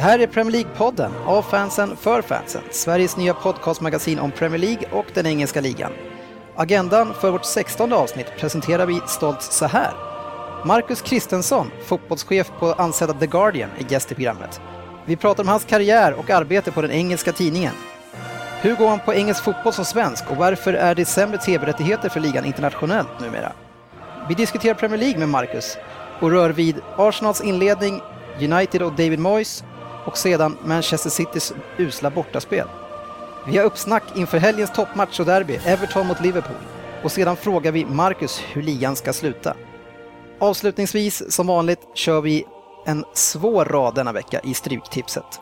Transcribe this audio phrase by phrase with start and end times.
[0.00, 2.62] Det här är Premier League-podden av fansen för fansen.
[2.70, 5.92] Sveriges nya podcastmagasin om Premier League och den engelska ligan.
[6.56, 9.92] Agendan för vårt 16 avsnitt presenterar vi stolt så här.
[10.64, 14.60] Marcus Kristensson, fotbollschef på ansedda The Guardian, är gäst i programmet.
[15.06, 17.74] Vi pratar om hans karriär och arbete på den engelska tidningen.
[18.60, 22.20] Hur går man på engelsk fotboll som svensk och varför är det sämre tv-rättigheter för
[22.20, 23.52] ligan internationellt numera?
[24.28, 25.78] Vi diskuterar Premier League med Marcus
[26.20, 28.00] och rör vid Arsenals inledning,
[28.40, 29.64] United och David Moyes
[30.04, 32.66] och sedan Manchester Citys usla bortaspel.
[33.46, 36.56] Vi har uppsnack inför helgens toppmatch och derby, Everton mot Liverpool.
[37.02, 39.56] Och sedan frågar vi Marcus hur ligan ska sluta.
[40.38, 42.44] Avslutningsvis, som vanligt, kör vi
[42.86, 45.40] en svår rad denna vecka i Stryktipset.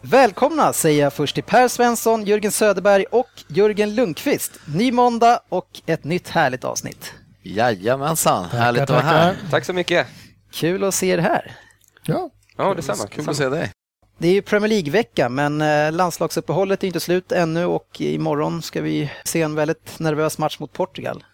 [0.00, 4.52] Välkomna säger jag först till Per Svensson, Jörgen Söderberg och Jörgen Lundqvist.
[4.66, 7.12] Ny måndag och ett nytt härligt avsnitt.
[7.42, 9.36] Jajamensan, härligt att vara här.
[9.50, 10.06] Tack så mycket.
[10.52, 11.56] Kul att se er här.
[12.02, 13.06] Ja, Ja, detsamma.
[13.06, 13.70] Kul att se dig.
[14.18, 18.80] Det är ju Premier League-vecka, men eh, landslagsuppehållet är inte slut ännu och imorgon ska
[18.80, 21.24] vi se en väldigt nervös match mot Portugal.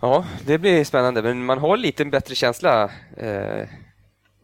[0.00, 2.84] Ja, det blir spännande, men man har lite bättre känsla
[3.16, 3.68] eh,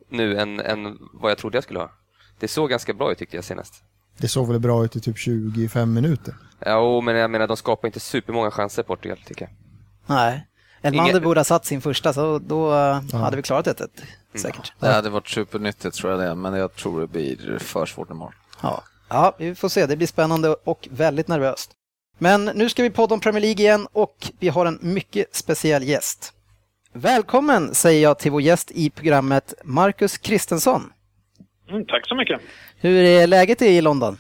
[0.08, 1.90] nu än, än vad jag trodde jag skulle ha.
[2.38, 3.74] Det såg ganska bra ut tyckte jag senast.
[4.18, 6.34] det såg väl bra ut i typ 25 minuter.
[6.58, 9.50] Ja, men jag menar de skapar inte supermånga chanser Portugal tycker jag.
[10.06, 10.46] Nej,
[10.84, 13.88] Elmander borde ha satt sin första, så då eh, hade vi klarat det
[14.38, 14.72] säkert.
[14.80, 18.34] Det hade varit supernyttigt tror jag det, men jag tror det blir för svårt imorgon.
[18.62, 18.82] Ja.
[19.08, 19.86] ja, vi får se.
[19.86, 21.70] Det blir spännande och väldigt nervöst.
[22.18, 25.82] Men nu ska vi podda om Premier League igen och vi har en mycket speciell
[25.82, 26.32] gäst.
[26.92, 30.92] Välkommen säger jag till vår gäst i programmet, Marcus Kristensson.
[31.70, 32.40] Mm, tack så mycket.
[32.76, 34.18] Hur är läget i London?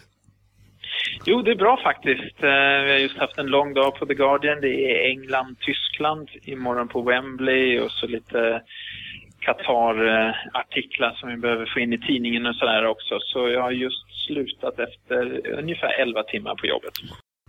[1.24, 2.42] Jo, det är bra faktiskt.
[2.42, 4.60] Eh, Vi har just haft en lång dag på The Guardian.
[4.60, 8.62] Det är England, Tyskland, imorgon på Wembley och så lite
[9.40, 13.18] Qatar-artiklar som vi behöver få in i tidningen och sådär också.
[13.20, 16.92] Så jag har just slutat efter ungefär 11 timmar på jobbet.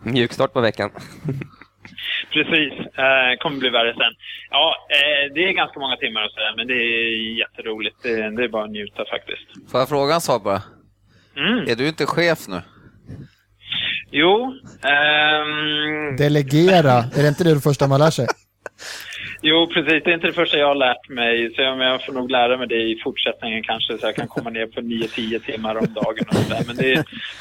[0.04, 0.90] Mjuk start på veckan.
[2.34, 4.14] Precis, eh, kommer bli värre sen.
[4.50, 7.96] Ja, eh, det är ganska många timmar och sådär, men det är jätteroligt.
[8.04, 9.72] Det, det är bara att njuta faktiskt.
[9.72, 10.62] Får jag fråga en sak bara?
[11.38, 11.60] Mm.
[11.70, 12.62] Är du inte chef nu?
[14.18, 14.54] Jo,
[14.94, 18.28] ehm, Delegera, är det inte det första man lär sig?
[19.42, 20.04] Jo, precis.
[20.04, 21.54] Det är inte det första jag har lärt mig.
[21.56, 24.68] Så jag, får nog lära mig det i fortsättningen kanske, så jag kan komma ner
[24.68, 26.26] på 9-10 timmar om dagen.
[26.28, 26.64] Och så där.
[26.68, 26.90] Men det,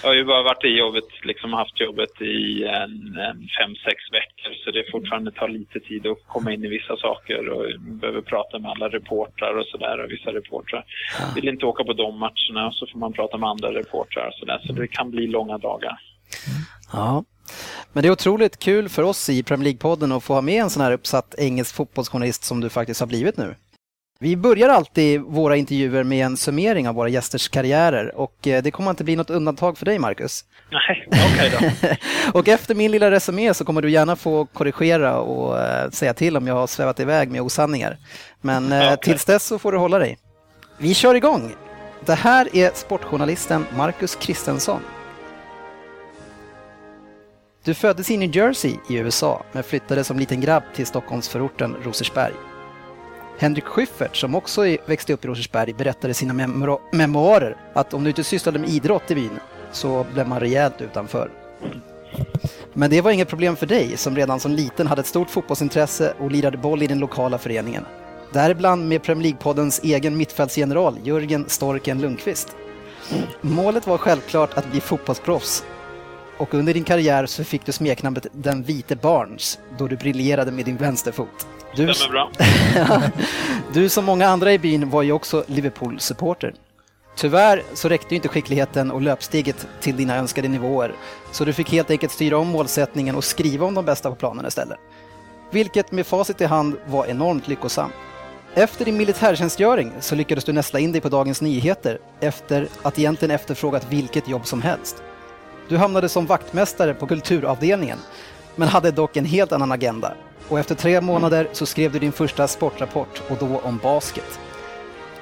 [0.03, 2.95] jag har ju bara varit i jobbet, liksom haft jobbet i en,
[3.29, 4.53] en 5-6 veckor.
[4.65, 8.59] Så det fortfarande tar lite tid att komma in i vissa saker och behöver prata
[8.59, 10.05] med alla reportrar och sådär.
[10.05, 10.85] Och vissa reportrar
[11.35, 14.61] vill inte åka på de matcherna, så får man prata med andra reportrar och sådär.
[14.67, 15.99] Så det kan bli långa dagar.
[16.93, 17.25] Ja,
[17.93, 20.71] men det är otroligt kul för oss i Premier League-podden att få ha med en
[20.71, 23.55] sån här uppsatt engelsk fotbollsjournalist som du faktiskt har blivit nu.
[24.21, 28.71] Vi börjar alltid våra intervjuer med en summering av våra gästers karriärer och eh, det
[28.71, 30.45] kommer inte bli något undantag för dig, Marcus.
[30.71, 31.89] Nej, okej då.
[32.39, 36.37] och efter min lilla resumé så kommer du gärna få korrigera och eh, säga till
[36.37, 37.97] om jag har svävat iväg med osanningar.
[38.41, 38.97] Men eh, Okej.
[39.03, 40.19] tills dess så får du hålla dig.
[40.79, 41.55] Vi kör igång!
[42.05, 44.81] Det här är sportjournalisten Marcus Kristensson.
[47.65, 52.33] Du föddes i New Jersey i USA men flyttade som liten grabb till Stockholmsförorten Rosersberg.
[53.39, 58.05] Henrik Schyffert, som också växte upp i Rosersberg, berättade i sina memora- memoarer att om
[58.05, 59.39] du inte sysslade med idrott i byn
[59.73, 61.31] så blev man rejält utanför.
[62.73, 66.15] Men det var inget problem för dig som redan som liten hade ett stort fotbollsintresse
[66.19, 67.85] och lirade boll i den lokala föreningen.
[68.33, 72.57] Däribland med Premier League-poddens egen mittfältsgeneral Jörgen Storken Lundqvist.
[73.41, 75.65] Målet var självklart att bli fotbollsproffs
[76.37, 80.65] och under din karriär så fick du smeknamnet Den vite Barnes då du briljerade med
[80.65, 81.47] din vänsterfot.
[81.77, 82.31] Du, Stämmer bra.
[83.73, 86.55] du som många andra i byn var ju också Liverpool-supporter.
[87.17, 90.95] Tyvärr så räckte ju inte skickligheten och löpsteget till dina önskade nivåer,
[91.33, 94.47] så du fick helt enkelt styra om målsättningen och skriva om de bästa på planen
[94.47, 94.79] istället.
[95.51, 97.93] Vilket med facit i hand var enormt lyckosamt.
[98.55, 103.35] Efter din militärtjänstgöring så lyckades du nästla in dig på Dagens Nyheter efter att egentligen
[103.35, 105.03] efterfrågat vilket jobb som helst.
[105.69, 107.99] Du hamnade som vaktmästare på kulturavdelningen,
[108.57, 110.15] men hade dock en helt annan agenda.
[110.49, 114.41] Och efter tre månader så skrev du din första sportrapport och då om basket.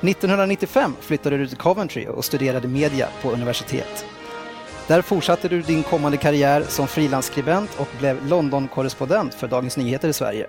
[0.01, 4.07] 1995 flyttade du till Coventry och studerade media på universitet.
[4.87, 10.13] Där fortsatte du din kommande karriär som frilansskribent och blev London-korrespondent för Dagens Nyheter i
[10.13, 10.47] Sverige.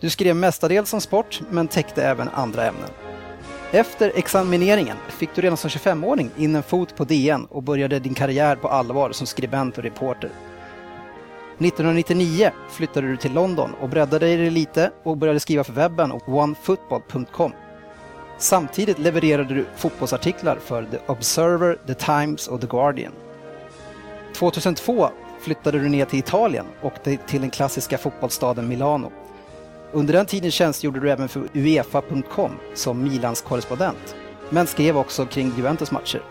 [0.00, 2.90] Du skrev mestadels om sport, men täckte även andra ämnen.
[3.74, 8.14] Efter examineringen fick du redan som 25-åring in en fot på DN och började din
[8.14, 10.30] karriär på allvar som skribent och reporter.
[11.58, 16.28] 1999 flyttade du till London och breddade dig lite och började skriva för webben och
[16.28, 17.52] onefootball.com.
[18.38, 23.12] Samtidigt levererade du fotbollsartiklar för The Observer, The Times och The Guardian.
[24.34, 25.08] 2002
[25.40, 26.92] flyttade du ner till Italien och
[27.26, 29.12] till den klassiska fotbollsstaden Milano.
[29.94, 34.16] Under den tiden tjänstgjorde du även för Uefa.com som Milans korrespondent,
[34.50, 36.22] men skrev också kring Juventus matcher.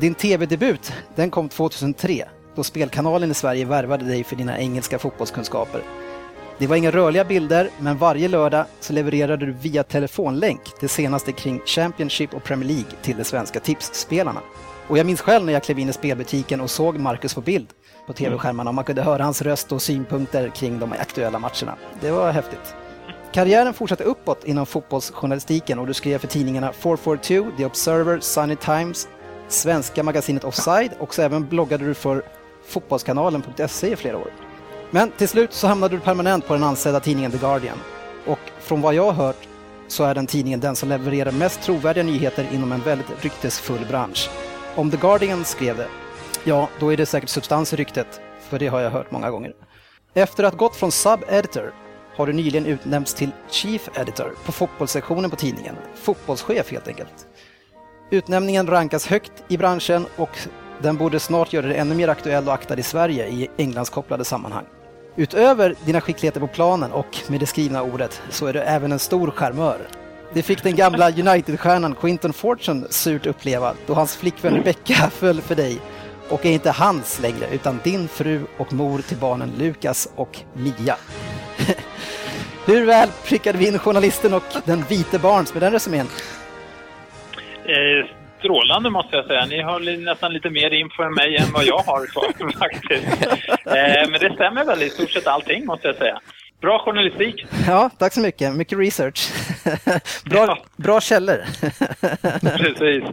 [0.00, 2.24] Din TV-debut den kom 2003
[2.54, 5.82] då Spelkanalen i Sverige värvade dig för dina engelska fotbollskunskaper.
[6.58, 11.32] Det var inga rörliga bilder, men varje lördag så levererade du via telefonlänk det senaste
[11.32, 14.40] kring Championship och Premier League till de svenska tipsspelarna.
[14.88, 17.68] Och jag minns själv när jag klev in i spelbutiken och såg Marcus på bild
[18.06, 21.74] på tv-skärmarna och man kunde höra hans röst och synpunkter kring de aktuella matcherna.
[22.00, 22.74] Det var häftigt.
[23.32, 29.08] Karriären fortsatte uppåt inom fotbollsjournalistiken och du skrev för tidningarna 442, The Observer, Sunny Times,
[29.48, 32.22] svenska magasinet Offside och så även bloggade du för
[32.66, 34.32] fotbollskanalen.se i flera år.
[34.90, 37.78] Men till slut så hamnade du permanent på den ansedda tidningen The Guardian.
[38.26, 39.48] Och från vad jag har hört
[39.88, 44.30] så är den tidningen den som levererar mest trovärdiga nyheter inom en väldigt ryktesfull bransch.
[44.76, 45.88] Om The Guardian skrev det,
[46.44, 49.52] ja, då är det säkert substans i ryktet, för det har jag hört många gånger.
[50.14, 51.72] Efter att ha gått från sub-editor
[52.16, 55.74] har du nyligen utnämnts till Chief Editor på fotbollssektionen på tidningen.
[55.94, 57.26] Fotbollschef helt enkelt.
[58.10, 60.38] Utnämningen rankas högt i branschen och
[60.82, 64.64] den borde snart göra dig ännu mer aktuell och aktad i Sverige i Englandskopplade sammanhang.
[65.16, 68.98] Utöver dina skickligheter på planen och med det skrivna ordet så är du även en
[68.98, 69.78] stor charmör.
[70.32, 75.54] Det fick den gamla United-stjärnan Quinton Fortune surt uppleva då hans flickvän Rebecca föll för
[75.54, 75.80] dig
[76.28, 80.96] och är inte hans längre utan din fru och mor till barnen Lukas och Mia.
[82.66, 86.06] Hur väl prickade vi in journalisten och den vite Barnes med den resumén?
[87.64, 88.06] Eh,
[88.38, 89.46] strålande måste jag säga.
[89.46, 92.06] Ni har nästan lite mer info än mig än vad jag har
[92.58, 93.26] faktiskt.
[93.66, 96.20] Eh, men det stämmer väl i stort sett allting måste jag säga.
[96.60, 97.46] Bra journalistik.
[97.66, 98.54] Ja, tack så mycket.
[98.54, 99.30] Mycket research.
[100.24, 100.58] bra, ja.
[100.76, 101.44] bra källor.
[102.58, 103.04] Precis.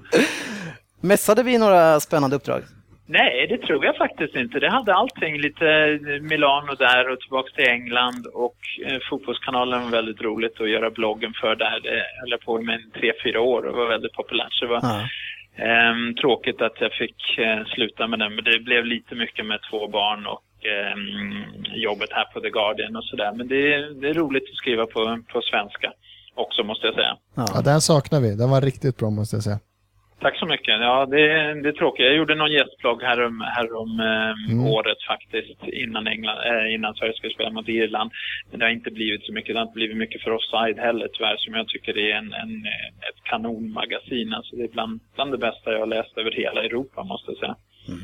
[1.01, 2.63] Mässade vi några spännande uppdrag?
[3.09, 4.59] Nej, det tror jag faktiskt inte.
[4.59, 5.37] Det hade allting.
[5.37, 10.89] Lite Milano där och tillbaka till England och eh, Fotbollskanalen var väldigt roligt att göra
[10.89, 11.79] bloggen för där.
[11.83, 14.53] Det höll jag på med tre, fyra år och var väldigt populärt.
[14.53, 14.99] Så det var ja.
[15.65, 19.59] eh, tråkigt att jag fick eh, sluta med den, men det blev lite mycket med
[19.69, 21.45] två barn och ehm,
[21.75, 23.31] jobbet här på The Guardian och sådär.
[23.35, 25.93] Men det, det, är roligt att skriva på, på svenska
[26.35, 27.17] också måste jag säga.
[27.35, 28.35] Ja, den saknar vi.
[28.35, 29.59] Den var riktigt bra måste jag säga.
[30.19, 30.81] Tack så mycket.
[30.81, 31.17] Ja, det,
[31.61, 32.05] det är tråkigt.
[32.05, 34.67] Jag gjorde någon gästblogg här om, här om eh, mm.
[34.67, 38.11] året faktiskt, innan, England, äh, innan Sverige skulle spela mot Irland.
[38.49, 39.55] Men det har inte blivit så mycket.
[39.55, 42.65] Det har inte blivit mycket för offside heller tyvärr, som jag tycker är en, en,
[43.09, 44.33] ett kanonmagasin.
[44.33, 47.37] Alltså, det är bland, bland det bästa jag har läst över hela Europa, måste jag
[47.39, 47.55] säga.
[47.87, 47.99] Mm.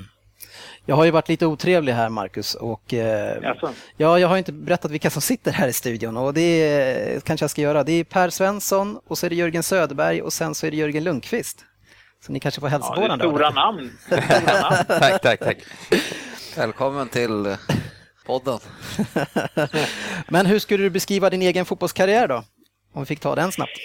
[0.86, 2.56] Jag har ju varit lite otrevlig här, Marcus.
[2.56, 3.56] Och, eh,
[3.98, 7.52] ja, jag har inte berättat vilka som sitter här i studion och det kanske jag
[7.52, 7.84] ska göra.
[7.84, 10.78] Det är Per Svensson och så är det Jörgen Söderberg och sen så är det
[10.78, 11.66] Jörgen Lundqvist.
[12.26, 13.26] Så ni kanske får hälsa ja, på varandra.
[13.26, 13.92] Stora namn.
[14.00, 14.78] stora namn.
[14.88, 15.58] tack, tack, tack.
[16.58, 17.58] Välkommen till eh,
[18.26, 18.60] podden.
[20.28, 22.44] Men hur skulle du beskriva din egen fotbollskarriär då?
[22.94, 23.80] Om vi fick ta den snabbt.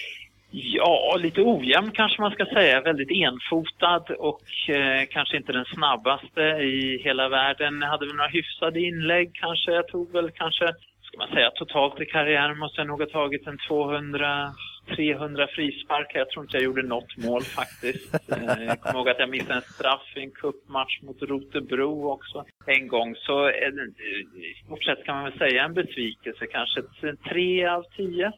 [0.51, 2.81] Ja, lite ojämn kanske man ska säga.
[2.81, 6.41] Väldigt enfotad och eh, kanske inte den snabbaste
[6.75, 7.81] i hela världen.
[7.81, 9.71] Jag hade väl några hyfsade inlägg kanske.
[9.73, 10.65] Jag tog väl kanske,
[11.03, 14.53] ska man säga, totalt i karriären måste jag nog ha tagit en 200
[14.97, 16.19] 300 frisparkar.
[16.19, 18.15] Jag tror inte jag gjorde något mål faktiskt.
[18.29, 22.45] Eh, jag kommer ihåg att jag missade en straff i en cupmatch mot Rotebro också
[22.67, 23.15] en gång.
[23.15, 26.47] Så i stort sett kan man väl säga en besvikelse.
[26.47, 26.83] Kanske
[27.29, 28.33] tre av tio.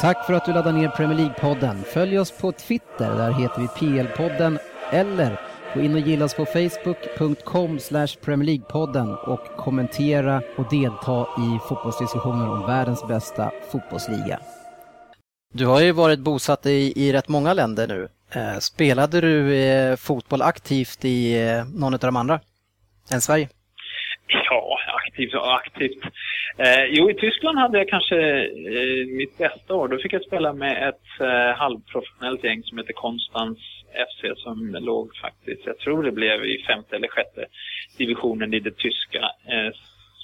[0.00, 1.82] Tack för att du laddade ner Premier League-podden.
[1.84, 4.58] Följ oss på Twitter, där heter vi PL-podden,
[4.92, 7.78] eller Gå in och gilla oss på facebook.com
[8.24, 14.38] Premier League-podden och kommentera och delta i fotbollsdiskussioner om världens bästa fotbollsliga.
[15.54, 18.08] Du har ju varit bosatt i, i rätt många länder nu.
[18.34, 22.40] Eh, spelade du eh, fotboll aktivt i eh, någon av de andra
[23.12, 23.48] än Sverige?
[24.28, 26.02] Ja, aktivt och aktivt.
[26.58, 29.88] Eh, jo, i Tyskland hade jag kanske eh, mitt bästa år.
[29.88, 33.58] Då fick jag spela med ett eh, halvprofessionellt gäng som heter Konstans
[33.92, 37.46] FC som låg faktiskt, jag tror det blev i femte eller sjätte
[37.98, 39.72] divisionen i det tyska eh,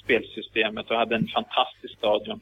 [0.03, 2.41] spelsystemet och hade en fantastisk stadion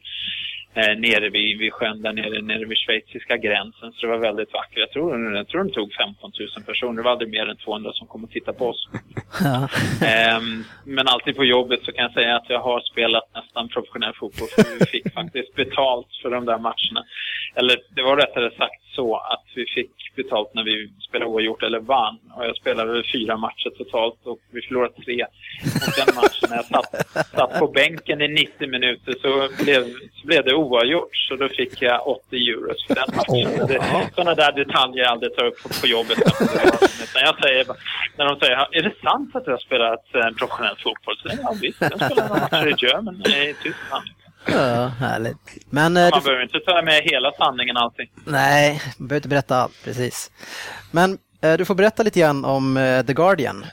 [0.74, 3.92] eh, nere vid, vid sjön där nere, nere vid schweiziska gränsen.
[3.92, 4.78] Så det var väldigt vackert.
[4.78, 6.94] Jag tror, jag tror de tog 15 000 personer.
[6.98, 8.90] Det var aldrig mer än 200 som kom och tittade på oss.
[9.44, 9.68] Ja.
[10.08, 10.42] eh,
[10.86, 14.48] men alltid på jobbet så kan jag säga att jag har spelat nästan professionell fotboll.
[14.48, 17.04] För vi fick faktiskt betalt för de där matcherna.
[17.56, 21.80] eller det var rättare sagt så att vi fick betalt när vi spelade oavgjort eller
[21.80, 22.20] vann.
[22.36, 25.26] Och jag spelade fyra matcher totalt och vi förlorade tre.
[25.64, 30.28] Och den matchen när jag satt, satt på bänken i 90 minuter så blev, så
[30.28, 31.16] blev det oavgjort.
[31.28, 33.68] Så då fick jag 80 euros för den matchen.
[33.68, 33.80] Det,
[34.16, 36.18] sådana där detaljer jag aldrig tar upp på, på jobbet.
[37.04, 37.66] Utan jag säger,
[38.18, 41.16] när de säger, är det sant att du har spelat eh, professionell fotboll?
[41.22, 44.06] Så, ja visst, jag spelade några matcher i German i Tyskland.
[44.46, 45.38] Ja, härligt.
[45.70, 48.08] Men eh, Man du, behöver inte ta med hela sanningen alltid.
[48.26, 50.32] nej, man behöver inte berätta allt, precis.
[50.92, 52.76] Men eh, du får berätta lite grann om
[53.08, 53.66] The Guardian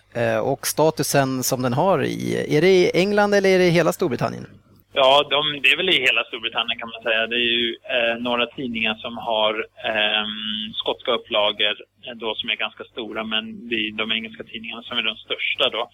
[0.43, 3.93] och statusen som den har i, är det i England eller är det i hela
[3.93, 4.47] Storbritannien?
[4.93, 7.27] Ja, de, det är väl i hela Storbritannien kan man säga.
[7.27, 10.27] Det är ju eh, några tidningar som har eh,
[10.75, 11.75] skotska upplagor
[12.07, 15.17] eh, då som är ganska stora, men det är de engelska tidningarna som är de
[15.17, 15.91] största då.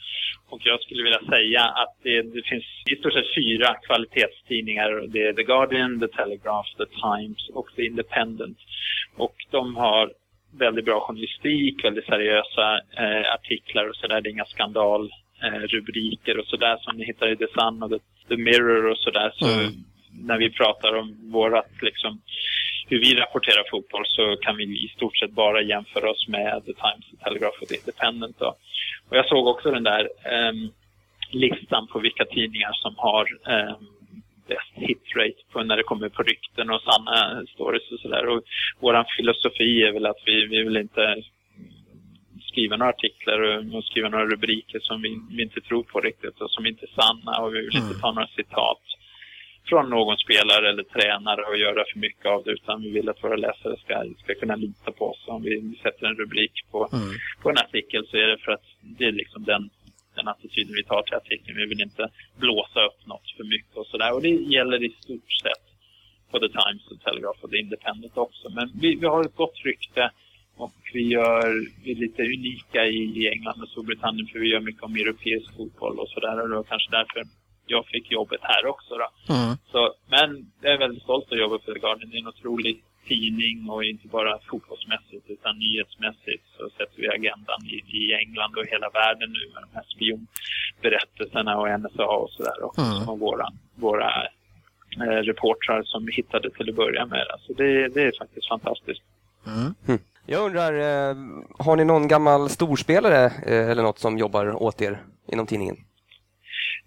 [0.48, 4.90] Och jag skulle vilja säga att det, det finns i stort sett fyra kvalitetstidningar.
[5.08, 8.58] Det är The Guardian, The Telegraph, The Times och The Independent.
[9.16, 10.12] Och de har
[10.58, 14.20] väldigt bra journalistik, väldigt seriösa eh, artiklar och sådär.
[14.20, 17.90] Det är inga skandal skandalrubriker och sådär som ni hittar i The Sun och
[18.28, 19.32] The, Mirror och sådär.
[19.36, 19.72] Så Mm.
[20.10, 22.20] när vi pratar om vårat liksom
[22.88, 26.72] hur vi rapporterar fotboll så kan vi i stort sett bara jämföra oss med The
[26.72, 28.38] Times, The Telegraph och The Independent.
[28.38, 28.56] Då.
[29.08, 30.68] Och jag såg också den där ehm,
[31.30, 33.86] listan på vilka tidningar som har ehm,
[34.48, 38.26] bäst hitrate på när det kommer på rykten och sanna stories och sådär.
[38.26, 38.42] Och
[38.80, 41.22] våran filosofi är väl att vi, vi vill inte
[42.56, 46.40] skriva några artiklar och, och skriva några rubriker som vi, vi inte tror på riktigt
[46.40, 48.82] och som inte är sanna och vi vill inte ta några citat
[49.68, 53.24] från någon spelare eller tränare och göra för mycket av det utan vi vill att
[53.24, 55.24] våra läsare ska, ska kunna lita på oss.
[55.26, 56.88] Om vi sätter en rubrik på,
[57.42, 58.66] på en artikel så är det för att
[58.98, 59.70] det är liksom den,
[60.16, 61.56] den attityden vi tar till artikeln.
[61.56, 64.14] Vi vill inte blåsa upp något för mycket och sådär.
[64.14, 65.66] Och det gäller i stort sett
[66.30, 68.48] på The Times, The Telegraph och The Independent också.
[68.50, 70.25] Men vi, vi har ett gott rykte och
[70.96, 71.46] vi, gör,
[71.82, 75.56] vi är lite unika i, i England och Storbritannien för vi gör mycket om europeisk
[75.56, 76.40] fotboll och sådär.
[76.40, 77.18] Och det var kanske därför
[77.66, 79.08] jag fick jobbet här också då.
[79.34, 79.56] Mm.
[79.72, 79.80] Så,
[80.14, 80.28] men
[80.62, 82.10] jag är väldigt stolt att jobba för The Guardian.
[82.10, 82.76] Det är en otrolig
[83.08, 88.66] tidning och inte bara fotbollsmässigt utan nyhetsmässigt så sätter vi agendan i, i England och
[88.66, 93.06] hela världen nu med de här spionberättelserna och NSA och sådär också Mm.
[93.06, 94.10] var våra, våra
[95.02, 97.26] eh, reportrar som vi hittade till att börja med.
[97.32, 99.02] Alltså det, det är faktiskt fantastiskt.
[99.46, 99.74] Mm.
[100.28, 101.16] Jag undrar, eh,
[101.58, 104.98] har ni någon gammal storspelare eh, eller något som jobbar åt er
[105.32, 105.76] inom tidningen?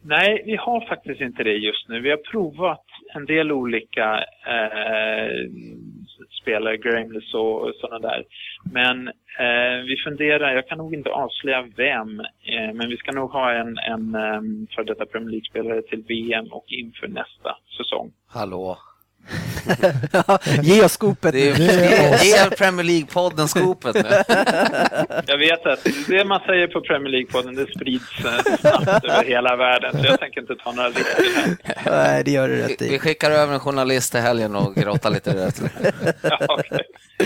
[0.01, 1.99] Nej, vi har faktiskt inte det just nu.
[1.99, 4.17] Vi har provat en del olika
[4.47, 5.49] eh,
[6.41, 8.23] spelare, Grameless och, sådana där.
[8.71, 13.31] Men eh, vi funderar, jag kan nog inte avslöja vem, eh, men vi ska nog
[13.31, 14.41] ha en, en eh,
[14.75, 18.11] för detta Premier League-spelare till VM och inför nästa säsong.
[18.27, 18.77] Hallå.
[20.61, 21.39] Ge oss skopet nu.
[21.49, 24.09] är Premier League-podden skopet nu.
[25.27, 29.55] Jag vet att det man säger på Premier League-podden, det sprids eh, snabbt över hela
[29.55, 31.57] världen, så jag tänker inte ta några risker.
[31.91, 32.99] Nej, det gör du rätt Vi, vi i.
[32.99, 35.51] skickar över en journalist till helgen och grottar lite i det.
[36.21, 36.79] Ja, okej.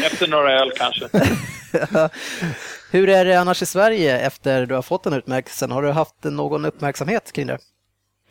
[0.05, 1.07] Efter några öl kanske.
[2.91, 5.71] Hur är det annars i Sverige efter du har fått den utmärkelsen?
[5.71, 7.57] Har du haft någon uppmärksamhet kring det?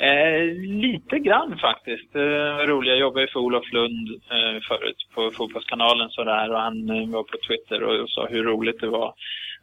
[0.02, 2.14] Eh, lite grann faktiskt.
[2.14, 2.88] Var roligt.
[2.88, 7.36] Jag jobbade för Olof Lund eh, förut på Fotbollskanalen sådär och han eh, var på
[7.48, 9.14] Twitter och, och sa hur roligt det var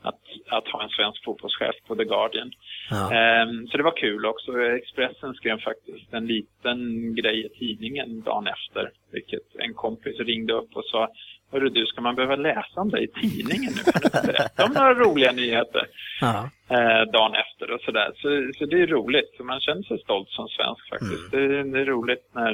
[0.01, 0.19] att,
[0.49, 2.51] att ha en svensk fotbollschef på The Guardian.
[2.89, 3.13] Ja.
[3.13, 4.61] Ehm, så det var kul också.
[4.61, 6.79] Expressen skrev faktiskt en liten
[7.15, 8.91] grej i tidningen dagen efter.
[9.11, 11.09] Vilket en kompis ringde upp och sa
[11.51, 13.91] Hörru du, ska man behöva läsa om det i tidningen nu?
[13.91, 15.87] Kan du berätta om några roliga nyheter?
[16.21, 16.49] Ja.
[16.69, 18.11] eh, dagen efter och sådär.
[18.15, 19.29] Så, så det är roligt.
[19.37, 21.31] Så man känner sig stolt som svensk faktiskt.
[21.31, 22.53] Det, det är roligt när,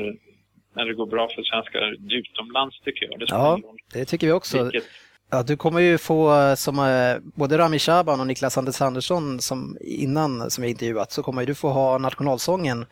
[0.75, 3.19] när det går bra för svenskar utomlands tycker jag.
[3.19, 3.59] Det ja,
[3.93, 4.63] det tycker vi också.
[4.63, 4.83] vilket.
[5.29, 9.39] Ja, du kommer ju få, eh, som eh, både Rami Shaban och Niklas Anders Andersson
[9.39, 12.85] som innan som jag intervjuat, så kommer du få ha nationalsången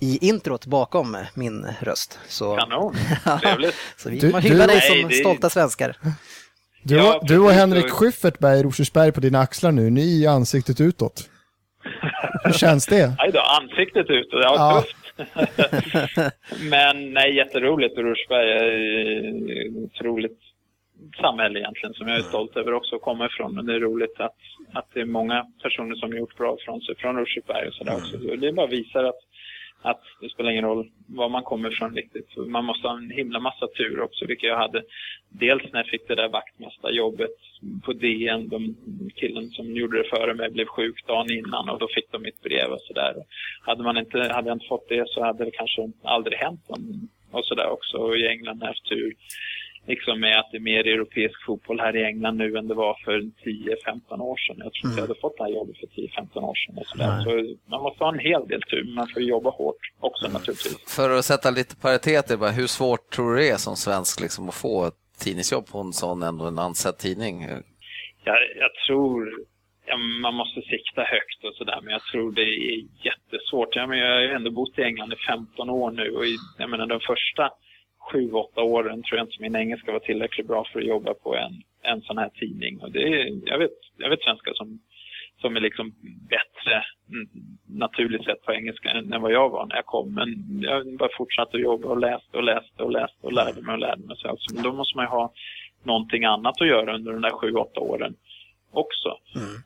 [0.00, 2.18] i introt bakom min röst.
[2.28, 2.94] Så, Kanon,
[3.42, 3.74] trevligt.
[3.96, 5.96] så vi Du- kommer hylla du- dig Nej, som det- stolta svenskar.
[6.82, 7.50] Du, Ja, och- du och.
[7.50, 11.30] Henrik Schyffert bär Rosersberg på dina axlar nu, ni i ansiktet utåt.
[12.44, 13.14] Hur känns det?
[13.18, 14.28] Aj då, ansiktet ut.
[14.30, 14.80] Ja, Ja.
[14.82, 14.96] tufft.
[16.70, 17.98] Men nej, jätteroligt.
[17.98, 18.64] Rosersberg är
[19.66, 20.38] ett otroligt
[21.20, 23.54] samhälle egentligen som jag är stolt över också att komma ifrån.
[23.54, 24.36] Men det är roligt att,
[24.72, 28.16] att det är många personer som gjort bra från sig från Rosersberg och sådär också.
[28.16, 29.20] Det bara visar att,
[29.82, 32.36] att det spelar ingen roll var man kommer ifrån riktigt.
[32.36, 34.82] Man måste ha en himla massa tur också, vilket jag hade.
[35.28, 37.36] Dels när jag fick det där vaktmästarjobbet
[37.84, 38.48] på DN.
[38.48, 38.76] De
[39.14, 42.42] killen som gjorde det före mig blev sjuk dagen innan och då fick de mitt
[42.42, 43.14] brev och sådär.
[43.60, 46.60] Hade, man inte, hade jag inte fått det så hade det kanske aldrig hänt
[47.30, 47.96] och sådär också.
[47.96, 49.14] Och i England har jag haft tur
[49.88, 52.94] liksom med att det är mer europeisk fotboll här i England nu än det var
[53.04, 54.56] för 10-15 år sedan.
[54.58, 54.96] Jag tror inte Mm.
[54.96, 56.78] jag hade fått det här jobbet för 10-15 år sedan.
[56.78, 57.08] Och så, där.
[57.16, 57.24] Nej.
[57.24, 60.96] så man måste ha en hel del tur, men man får jobba hårt också naturligtvis.
[60.96, 64.48] För att sätta lite pariteter, bara, hur svårt tror du det är som svensk liksom,
[64.48, 67.34] att få ett tidningsjobb på en sån ändå en ansedd tidning?
[68.24, 69.44] Jag, jag tror
[70.22, 72.76] man måste sikta högt och sådär, men jag tror det är
[73.08, 73.76] jättesvårt.
[73.76, 76.86] Jag har ju ändå bott i England i 15 år nu och i, jag menar,
[76.86, 77.50] de första
[78.12, 81.62] 7-8 åren tror jag inte min engelska var tillräckligt bra för att jobba på en,
[81.82, 82.80] en sån här tidning.
[82.80, 84.80] Och det är, jag, vet, jag vet svenskar som,
[85.40, 85.94] som är liksom
[86.28, 87.28] bättre mm,
[87.66, 90.14] naturligt sett på engelska än vad jag var när jag kom.
[90.14, 93.72] Men jag bara fortsatte att jobba och läste och läste och läste och lärde mig
[93.72, 94.16] och lärde mig.
[94.16, 95.32] Så alltså, men då måste man ju ha
[95.82, 98.14] någonting annat att göra under de där 7-8 åren
[98.70, 99.18] också.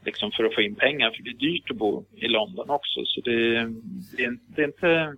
[0.05, 3.01] Liksom för att få in pengar, för det är dyrt att bo i London också.
[3.05, 3.39] Så det,
[4.17, 5.17] det, är, det är inte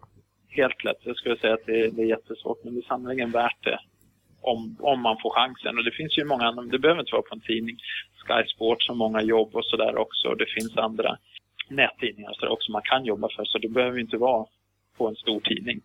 [0.57, 0.97] helt lätt.
[1.03, 3.79] Jag skulle säga att det, det är jättesvårt, men det är sannerligen värt det
[4.41, 5.79] om, om man får chansen.
[5.79, 7.77] Och det finns ju många andra, det behöver inte vara på en tidning.
[8.27, 10.29] Sky Sports har många jobb och sådär också.
[10.29, 11.17] Och det finns andra
[11.69, 14.47] nättidningar så också man kan jobba för, så det behöver inte vara
[14.99, 15.81] på en stor tidning.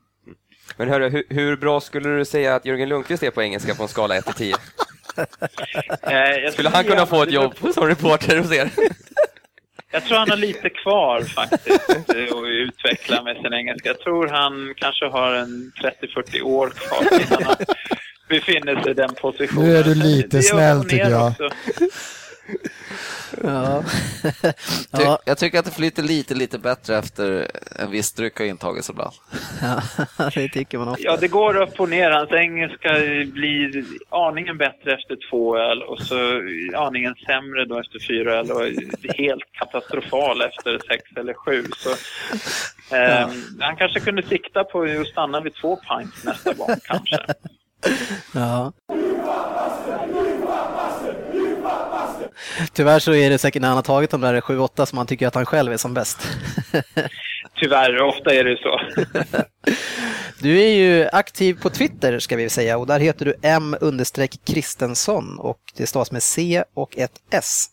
[0.77, 3.83] Men hörru, hur, hur bra skulle du säga att Jörgen Lundqvist är på engelska på
[3.83, 4.55] en skala 1 till 10?
[6.03, 8.69] Eh, Skulle han kunna få ett jobb som reporter hos er?
[9.91, 13.89] Jag tror han har lite kvar faktiskt eh, att utveckla med sin engelska.
[13.89, 17.55] Jag tror han kanske har en 30-40 år kvar innan han
[18.29, 19.65] befinner sig i den positionen.
[19.65, 21.27] Nu är du lite snäll, tycker jag.
[21.27, 21.50] också.
[23.44, 23.84] Ja.
[24.91, 28.46] Ty, ja, Jag tycker att det flyter lite, lite bättre efter en viss dryck har
[28.46, 29.13] intagits ibland.
[30.18, 31.03] ja, det tycker man ofta.
[31.03, 32.12] Ja, det går upp och ner.
[32.12, 32.89] Hans engelska
[33.34, 36.15] blir aningen bättre efter två öl och så
[36.75, 38.62] aningen sämre då efter fyra öl och
[39.18, 41.63] helt katastrofal efter sex eller sju.
[41.77, 41.89] Så,
[42.96, 43.29] ehm,
[43.60, 47.18] Han kanske kunde sikta på att stanna vid två pints nästa gång kanske.
[48.34, 48.74] Ja.
[52.73, 55.27] Tyvärr så är det säkert när han har tagit de där 7-8 som han tycker
[55.27, 56.27] att han själv är som bäst.
[57.61, 58.79] Tyvärr, ofta är det så.
[60.41, 63.75] Du är ju aktiv på Twitter ska vi säga och där heter du M
[64.45, 67.65] Kristensson och det stavas med C och ett S.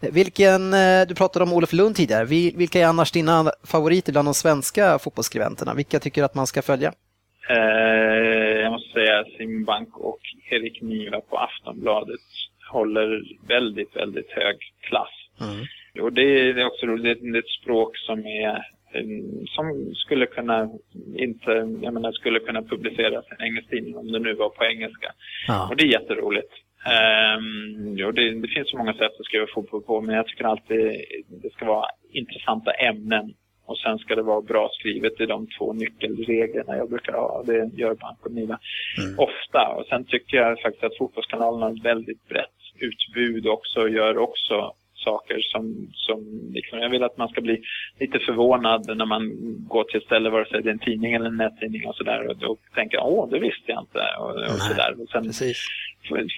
[0.00, 4.28] Vilken, eh, du pratade om Olof Lund tidigare, Vi- vilka är annars dina favoriter bland
[4.28, 5.74] de svenska fotbollsskribenterna?
[5.74, 6.92] Vilka tycker du att man ska följa?
[7.50, 7.56] Eh,
[8.62, 10.18] jag måste säga Simbank och
[10.50, 12.20] Erik Niva på Aftonbladet
[12.72, 15.14] håller väldigt, väldigt hög klass.
[16.00, 18.54] Och det är också roligt, det är ett språk som är
[18.94, 19.06] eh,
[19.46, 20.70] som skulle kunna
[21.16, 21.50] inte,
[21.82, 25.12] jag menar, skulle kunna publiceras i en engelsk tidning om det nu var på engelska.
[25.46, 25.68] Ja.
[25.68, 26.52] Och det är jätteroligt.
[26.84, 30.44] Um, jo, det, det finns så många sätt att skriva fotboll på, men jag tycker
[30.44, 31.04] alltid
[31.42, 33.34] det ska vara intressanta ämnen.
[33.66, 37.42] Och sen ska det vara bra skrivet i de två nyckelreglerna jag brukar ha.
[37.46, 38.58] Det gör Bank och Niva
[39.16, 39.74] ofta.
[39.76, 44.18] Och sen tycker jag faktiskt att Fotbollskanalen har ett väldigt brett utbud också och gör
[44.18, 46.18] också saker som, som
[46.52, 47.62] liksom, jag vill att man ska bli
[48.00, 49.22] lite förvånad när man
[49.68, 52.26] går till ett ställe, vare sig det är en tidning eller en nättidning och sådär
[52.28, 54.02] och, och tänker åh, det visste jag inte.
[54.18, 54.94] Och, och sådär.
[55.00, 55.66] Och sen Precis.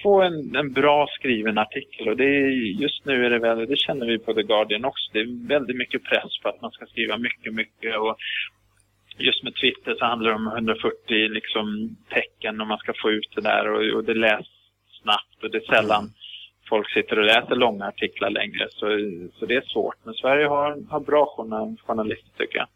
[0.03, 2.09] få, en, en bra skriven artikel.
[2.09, 2.49] Och det är,
[2.81, 5.77] just nu är det väl, det känner vi på The Guardian också, det är väldigt
[5.77, 7.97] mycket press på att man ska skriva mycket, mycket.
[7.97, 8.17] Och
[9.17, 13.31] just med Twitter så handlar det om 140 liksom, tecken och man ska få ut
[13.35, 13.71] det där.
[13.71, 14.47] Och, och det läs
[15.01, 16.11] snabbt och det är sällan
[16.69, 18.85] folk sitter och läser långa artiklar längre så,
[19.39, 19.95] så det är svårt.
[20.03, 22.67] Men Sverige har, har bra journal- journalister tycker jag.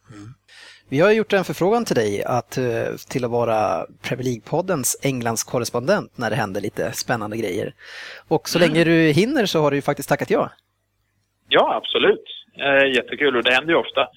[0.90, 2.64] Vi har gjort en förfrågan till dig att, eh,
[3.10, 7.74] till att vara Premier League-poddens Englands korrespondent när det händer lite spännande grejer.
[8.28, 10.52] Och så länge du hinner så har du ju faktiskt tackat ja.
[11.50, 12.24] Ja, absolut.
[12.66, 14.08] Eh, jättekul och det händer ju ofta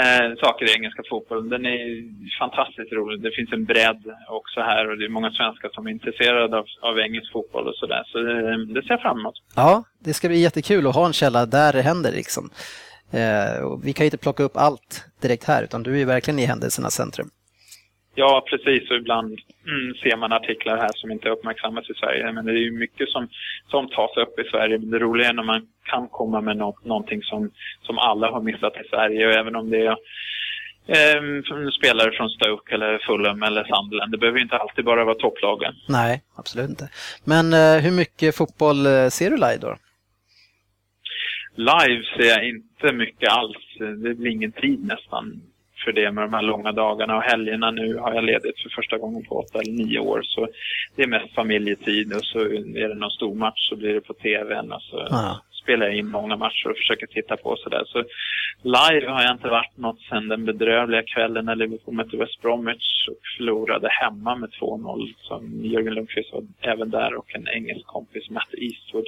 [0.00, 1.48] eh, saker i engelska fotbollen.
[1.48, 1.82] Den är
[2.38, 3.22] fantastiskt rolig.
[3.22, 6.66] Det finns en bredd också här och det är många svenskar som är intresserade av,
[6.80, 8.02] av engelsk fotboll och sådär.
[8.06, 9.34] Så det, det ser jag fram emot.
[9.56, 12.50] Ja, det ska bli jättekul att ha en källa där det händer liksom.
[13.10, 16.04] Eh, och vi kan ju inte plocka upp allt direkt här utan du är ju
[16.04, 17.30] verkligen i händelsernas centrum.
[18.20, 18.90] Ja, precis.
[18.90, 22.32] Och ibland mm, ser man artiklar här som inte uppmärksammas i Sverige.
[22.32, 23.28] Men det är ju mycket som,
[23.70, 24.78] som tas upp i Sverige.
[24.78, 27.50] Men det roliga är när man kan komma med något, någonting som,
[27.82, 29.26] som alla har missat i Sverige.
[29.26, 29.96] Och även om det är
[30.86, 31.20] eh,
[31.78, 34.12] spelare från Stoke eller Fulham eller Sunderland.
[34.12, 35.74] Det behöver inte alltid bara vara topplagen.
[35.88, 36.88] Nej, absolut inte.
[37.24, 39.76] Men eh, hur mycket fotboll eh, ser du live då?
[41.56, 43.56] Live ser jag inte mycket alls.
[43.78, 45.42] Det blir ingen tid nästan
[45.84, 48.98] för det med de här långa dagarna och helgerna nu har jag ledigt för första
[48.98, 50.20] gången på åtta eller nio år.
[50.24, 50.48] Så
[50.96, 52.38] det är mest familjetid och så
[52.82, 55.40] är det någon stor match så blir det på tvn och så Ja.
[55.62, 57.82] spelar jag in många matcher och försöker titta på sådär.
[57.86, 57.98] Så
[58.62, 63.08] live har jag inte varit något sedan den bedrövliga kvällen när Liverpool mötte West Bromwich
[63.08, 65.14] och förlorade hemma med 2-0.
[65.20, 69.06] Som Jörgen Lundqvist var även där och en engelsk kompis, Matt Eastwood.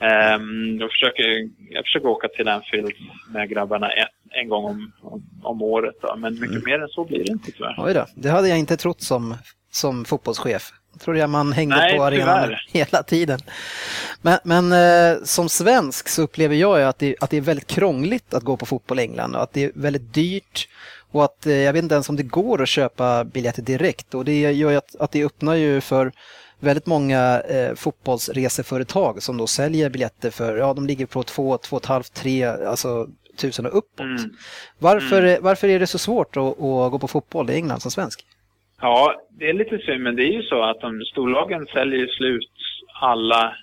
[0.00, 2.92] Um, jag, försöker, jag försöker åka till Anfield
[3.34, 4.08] med grabbarna ett,
[4.42, 5.94] en gång om, om, om året.
[6.02, 6.16] Då.
[6.16, 6.62] Men mycket mm.
[6.66, 7.74] mer än så blir det inte tyvärr.
[7.78, 9.34] Oj då, det hade jag inte trott som,
[9.70, 10.72] som fotbollschef.
[10.92, 12.66] Jag trodde jag man hängde Nej, på arenan tyvärr.
[12.72, 13.40] hela tiden.
[14.22, 18.34] Men, men eh, som svensk så upplever jag att det, att det är väldigt krångligt
[18.34, 20.68] att gå på fotboll i England och att det är väldigt dyrt.
[21.10, 24.24] Och att eh, jag vet inte ens om det går att köpa biljetter direkt och
[24.24, 26.12] det gör ju att, att det öppnar ju för
[26.62, 32.12] väldigt många eh, fotbollsreseföretag som då säljer biljetter för, ja de ligger på 2, 2,5,
[32.14, 33.08] 3, alltså
[33.40, 34.00] tusen och uppåt.
[34.00, 34.30] Mm.
[34.78, 35.42] Varför, mm.
[35.42, 38.20] varför är det så svårt att, att, gå på fotboll i England som svensk?
[38.80, 42.50] Ja, det är lite synd, men det är ju så att de storlagen säljer slut
[43.00, 43.56] alla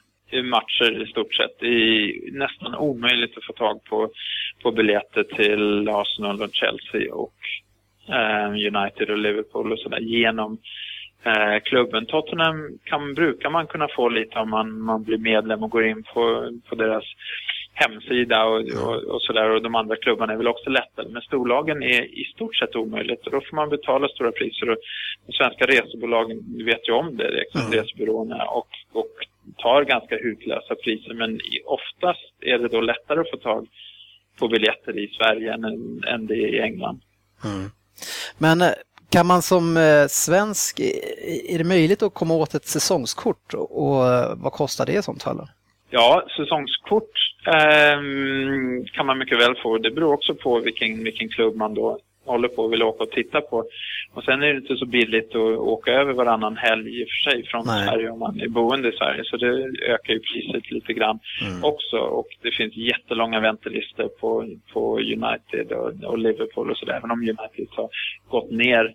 [0.43, 1.59] matcher i stort sett.
[1.59, 4.09] Det är nästan omöjligt att få tag på,
[4.63, 7.33] på biljetter till Arsenal och Chelsea och
[8.09, 10.57] eh, United och Liverpool och sådär genom
[11.23, 12.05] eh, klubben.
[12.05, 16.03] Tottenham kan, brukar man kunna få lite om man, man blir medlem och går in
[16.03, 17.03] på, på deras
[17.83, 19.49] hemsida och, och, och sådär.
[19.49, 21.07] Och de andra klubbarna är väl också lättare.
[21.09, 24.69] Men storlagen är i stort sett omöjligt och då får man betala stora priser.
[24.69, 24.77] Och
[25.25, 27.73] de svenska resebolagen vet ju om det, liksom, mm.
[27.73, 29.13] resebyråerna, och, och
[29.57, 31.13] tar ganska hutlösa priser.
[31.13, 33.67] Men oftast är det då lättare att få tag
[34.39, 35.63] på biljetter i Sverige än,
[36.07, 37.01] än det är i England.
[37.45, 37.69] Mm.
[38.37, 38.73] Men eh,
[39.09, 40.79] kan man som eh, svensk,
[41.49, 43.95] är det möjligt att komma åt ett säsongskort och
[44.35, 45.47] vad kostar det i sånt fall?
[45.89, 47.11] Ja, säsongskort
[47.47, 47.99] eh,
[48.93, 49.77] kan man mycket väl få.
[49.77, 53.11] Det beror också på vilken, vilken klubb man då håller på och vill åka och
[53.11, 53.65] titta på.
[54.13, 57.31] Och sen är det inte så billigt att åka över varannan helg i och för
[57.31, 57.87] sig från Nej.
[57.87, 59.23] Sverige om man är boende i Sverige.
[59.23, 59.47] Så det
[59.93, 61.63] ökar ju priset lite grann mm.
[61.63, 61.97] också.
[61.97, 66.93] Och det finns jättelånga väntelistor på, på United och, och Liverpool och sådär.
[66.93, 67.89] Även om United har
[68.29, 68.93] gått ner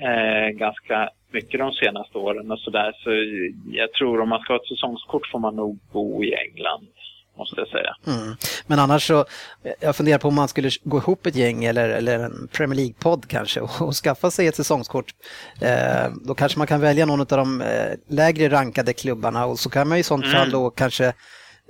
[0.00, 2.92] eh, ganska mycket de senaste åren och sådär.
[3.02, 3.10] Så
[3.78, 6.86] jag tror om man ska ha ett säsongskort får man nog bo i England
[7.40, 7.96] måste jag säga.
[8.06, 8.36] Mm.
[8.66, 9.24] Men annars så,
[9.80, 13.28] jag funderar på om man skulle gå ihop ett gäng eller, eller en Premier League-podd
[13.28, 15.06] kanske och, och, skaffa sig ett säsongskort.
[15.60, 19.70] Eh, då kanske man kan välja någon av de eh, lägre rankade klubbarna och så
[19.70, 20.36] kan man i sånt mm.
[20.36, 21.12] fall då kanske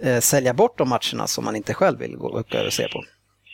[0.03, 3.05] eh, sälja bort de matcherna som man inte själv vill gå upp och se på.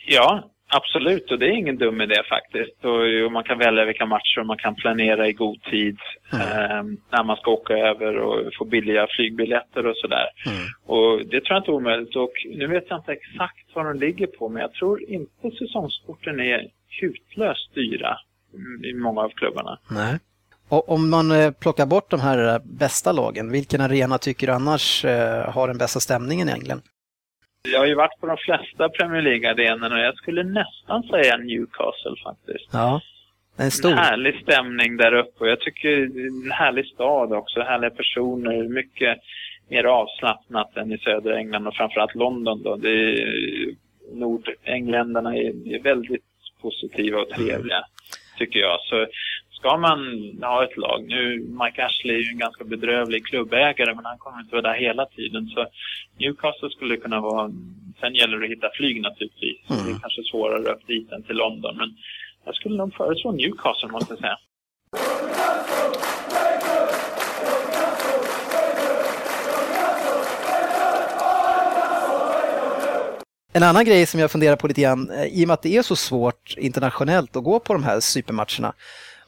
[0.07, 2.85] Ja, Absolut, och det är ingen dum idé faktiskt.
[2.85, 5.97] Och, och man kan välja vilka matcher man kan planera i god tid
[6.33, 6.41] mm.
[6.41, 10.27] eh, när man ska åka över och få billiga flygbiljetter och sådär.
[10.45, 10.65] Mm.
[10.85, 12.15] Och det tror jag inte är omöjligt.
[12.15, 16.39] Och nu vet jag inte exakt vad de ligger på, men jag tror inte säsongskorten
[16.39, 16.67] är
[17.01, 18.17] hutlöst dyra
[18.83, 19.79] i många av klubbarna.
[19.91, 20.19] Nej.
[20.69, 24.53] Och om man eh, plockar bort de här eh, bästa lagen, vilken arena tycker du
[24.53, 26.81] annars eh, har den bästa stämningen i England?
[27.71, 32.15] Jag har ju varit på de flesta Premier League-arenorna och jag skulle nästan säga Newcastle
[32.23, 32.69] faktiskt.
[32.73, 33.01] Ja,
[33.57, 33.91] en stor.
[33.91, 35.89] En härlig stämning där uppe och jag tycker
[36.27, 39.17] en härlig stad också, härliga personer, mycket
[39.69, 42.75] mer avslappnat än i södra England och framförallt London då.
[42.75, 46.23] Det är, Nordengländarna är, är väldigt
[46.61, 47.83] positiva och trevliga,
[48.37, 48.79] tycker jag.
[48.81, 49.07] Så
[49.59, 49.99] ska man
[50.41, 54.39] ha ett lag, nu Mike Ashley är ju en ganska bedrövlig klubbägare men han kommer
[54.39, 55.67] inte vara där hela tiden så
[56.19, 57.51] Newcastle skulle kunna vara,
[57.99, 59.69] sen gäller det att hitta flyg naturligtvis.
[59.69, 59.85] Mm.
[59.85, 61.89] Det är kanske svårare upp dit än till London men
[62.45, 64.37] jag skulle nog föreslå Newcastle måste jag säga.
[73.53, 75.77] En annan grej som jag funderar på lite grann, eh, i och med att det
[75.77, 78.73] är så svårt internationellt att gå på de här supermatcherna,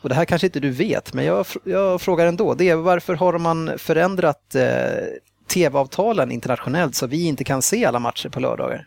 [0.02, 2.54] och det här kanske inte du vet, men jag, jag frågar ändå.
[2.54, 5.06] Det är varför har man förändrat eh,
[5.54, 8.86] tv-avtalen internationellt så vi inte kan se alla matcher på lördagar?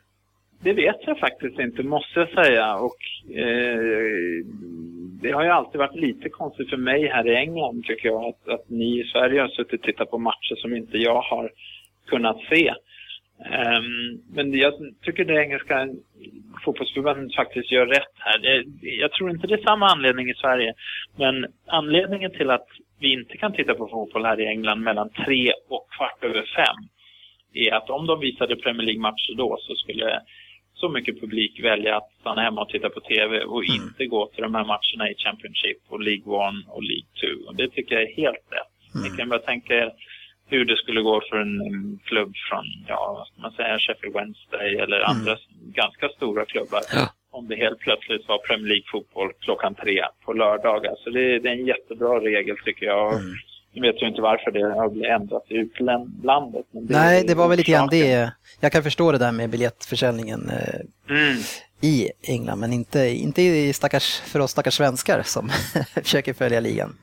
[0.62, 2.74] Det vet jag faktiskt inte, måste jag säga.
[2.74, 3.00] Och,
[3.36, 4.44] eh,
[5.22, 8.48] det har ju alltid varit lite konstigt för mig här i England, tycker jag, att,
[8.48, 11.50] att ni i Sverige har suttit och tittat på matcher som inte jag har
[12.06, 12.74] kunnat se.
[13.38, 14.72] Um, men jag
[15.02, 15.88] tycker det engelska
[16.64, 18.64] fotbollsförbundet faktiskt gör rätt här.
[18.80, 20.74] Jag, tror inte det är samma anledning i Sverige.
[21.18, 22.66] Men anledningen till att
[23.00, 26.76] vi inte kan titta på fotboll här i England mellan tre och kvart över fem
[27.54, 30.20] är att om de visade Premier League-matcher då så skulle
[30.74, 33.76] så mycket publik välja att stanna hemma och titta på TV och mm.
[33.76, 37.46] inte gå till de här matcherna i Championship och League One och League Two.
[37.46, 38.94] Och det tycker jag är helt rätt.
[38.94, 39.02] Mm.
[39.02, 39.90] Ni kan bara tänka er
[40.46, 44.76] hur det skulle gå för en, klubb från, ja, vad ska man säga, Sheffield Wednesday
[44.76, 45.10] eller mm.
[45.10, 45.36] andra
[45.74, 46.80] ganska stora klubbar.
[46.92, 47.08] Ja.
[47.30, 50.94] Om det helt plötsligt var Premier League-fotboll klockan tre på lördagar.
[51.04, 53.12] Så det, det, är en jättebra regel tycker jag.
[53.12, 53.34] Mm.
[53.74, 56.66] Nu vet jag inte varför det har blivit ändrat i utlandet.
[56.70, 58.30] Det Nej, det var väl lite grann det.
[58.60, 60.80] Jag kan förstå det där med biljettförsäljningen eh,
[61.16, 61.36] Mm.
[61.80, 65.48] i England, men inte, inte i stackars, för oss stackars svenskar som
[65.94, 66.96] försöker följa ligan.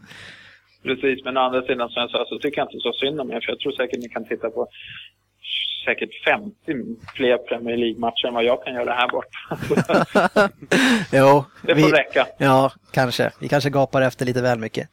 [0.83, 3.31] Precis, men å andra sidan som jag sa så tycker jag inte så synd om
[3.31, 4.67] er för jag tror säkert ni kan titta på
[5.85, 6.53] säkert 50
[7.15, 10.49] fler Premier League-matcher än vad jag kan göra här borta.
[11.13, 12.27] jo, Det får räcka.
[12.37, 13.31] Ja, kanske.
[13.39, 14.89] Vi kanske gapar efter lite väl mycket.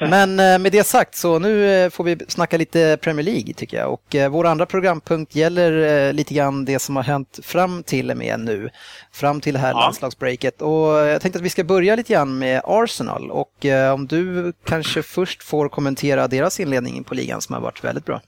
[0.00, 3.76] Men eh, med det sagt så nu eh, får vi snacka lite Premier League tycker
[3.76, 3.92] jag.
[3.92, 8.16] Och eh, vår andra programpunkt gäller lite grann det som har hänt fram till och
[8.16, 8.68] med nu.
[9.12, 9.80] Fram till det här Ja.
[9.80, 10.62] landslagsbreaket.
[10.62, 13.30] Och jag tänkte att vi ska börja lite grann med Arsenal.
[13.30, 18.04] Och om du kanske först får kommentera deras inledning på ligan som har varit väldigt
[18.04, 18.20] bra.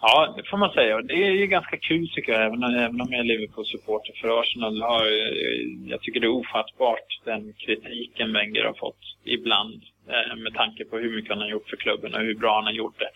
[0.00, 1.02] Ja, det får man säga.
[1.02, 4.12] Det är ju ganska kul tycker jag, även, även om jag är Liverpool-supporter.
[4.20, 5.04] För Arsenal har,
[5.92, 9.82] jag tycker det är ofattbart den kritiken Wenger har fått ibland.
[10.08, 12.64] Eh, med tanke på hur mycket han har gjort för klubben och hur bra han
[12.64, 13.10] har gjort det.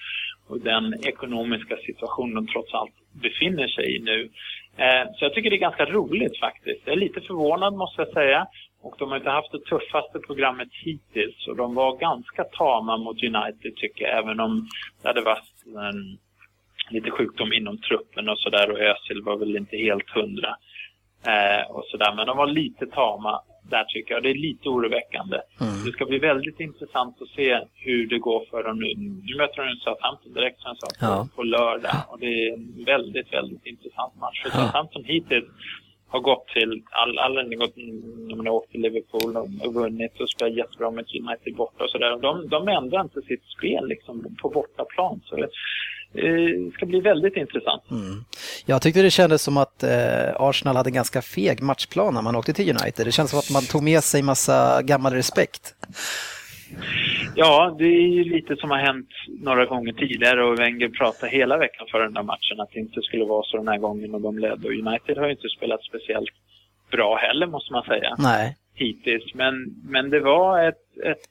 [0.49, 4.29] Och den ekonomiska situationen de trots allt befinner sig i nu.
[4.77, 6.81] Eh, så jag tycker det är ganska roligt faktiskt.
[6.85, 8.47] Jag är lite förvånad måste jag säga.
[8.83, 11.47] Och de har inte haft det tuffaste programmet hittills.
[11.49, 14.19] Och de var ganska tama mot United tycker jag.
[14.19, 14.69] Även om
[15.03, 16.19] det hade varit en
[16.91, 20.57] lite sjukdom inom truppen och sådär och Özil var väl inte helt hundra.
[21.27, 22.15] Eh, och sådär.
[22.17, 24.23] Men de var lite tama där tycker jag.
[24.23, 25.39] Det är lite oroväckande.
[25.85, 28.95] Det ska bli väldigt intressant att se hur det går för dem nu.
[29.29, 31.29] Nu möter de Southampton direkt som jag sa på, Ja.
[31.37, 31.97] på lördag.
[32.09, 34.43] Och det är en väldigt, väldigt intressant match.
[34.43, 35.45] För Southampton hittills
[36.09, 37.77] har gått till, all, alla har gått,
[38.29, 41.85] när man har åkt till Liverpool och, och vunnit och spelat jättebra med United borta
[41.85, 42.19] och sådär.
[42.23, 45.21] De, de ändrar inte sitt spel liksom på bortaplan.
[45.25, 45.49] Så det
[46.15, 47.83] eh, ska bli väldigt intressant.
[47.91, 48.25] Mm.
[48.67, 52.37] Jag tyckte det kändes som att eh, Arsenal hade en ganska feg matchplan när man
[52.37, 53.07] åkte till United.
[53.07, 55.75] Det känns som att man tog med sig massa gammal respekt.
[57.35, 61.57] Ja, det är ju lite som har hänt några gånger tidigare och Wenger pratade hela
[61.57, 64.21] veckan för den där matchen att det inte skulle vara så den här gången och
[64.21, 64.69] de ledde.
[64.69, 66.31] Och United har ju inte spelat speciellt
[66.91, 68.57] bra heller måste man säga Nej.
[68.75, 69.35] hittills.
[69.35, 71.27] Men, men det var ett, ett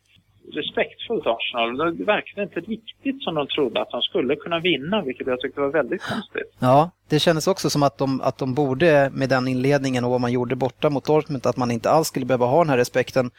[0.53, 1.97] respektfullt Arsenal.
[1.97, 5.61] Det verkade inte riktigt som de trodde att de skulle kunna vinna, vilket jag tyckte
[5.61, 6.53] var väldigt konstigt.
[6.59, 10.21] Ja, det kändes också som att de, att de borde med den inledningen och vad
[10.21, 13.31] man gjorde borta mot Dortmund att man inte alls skulle behöva ha den här respekten.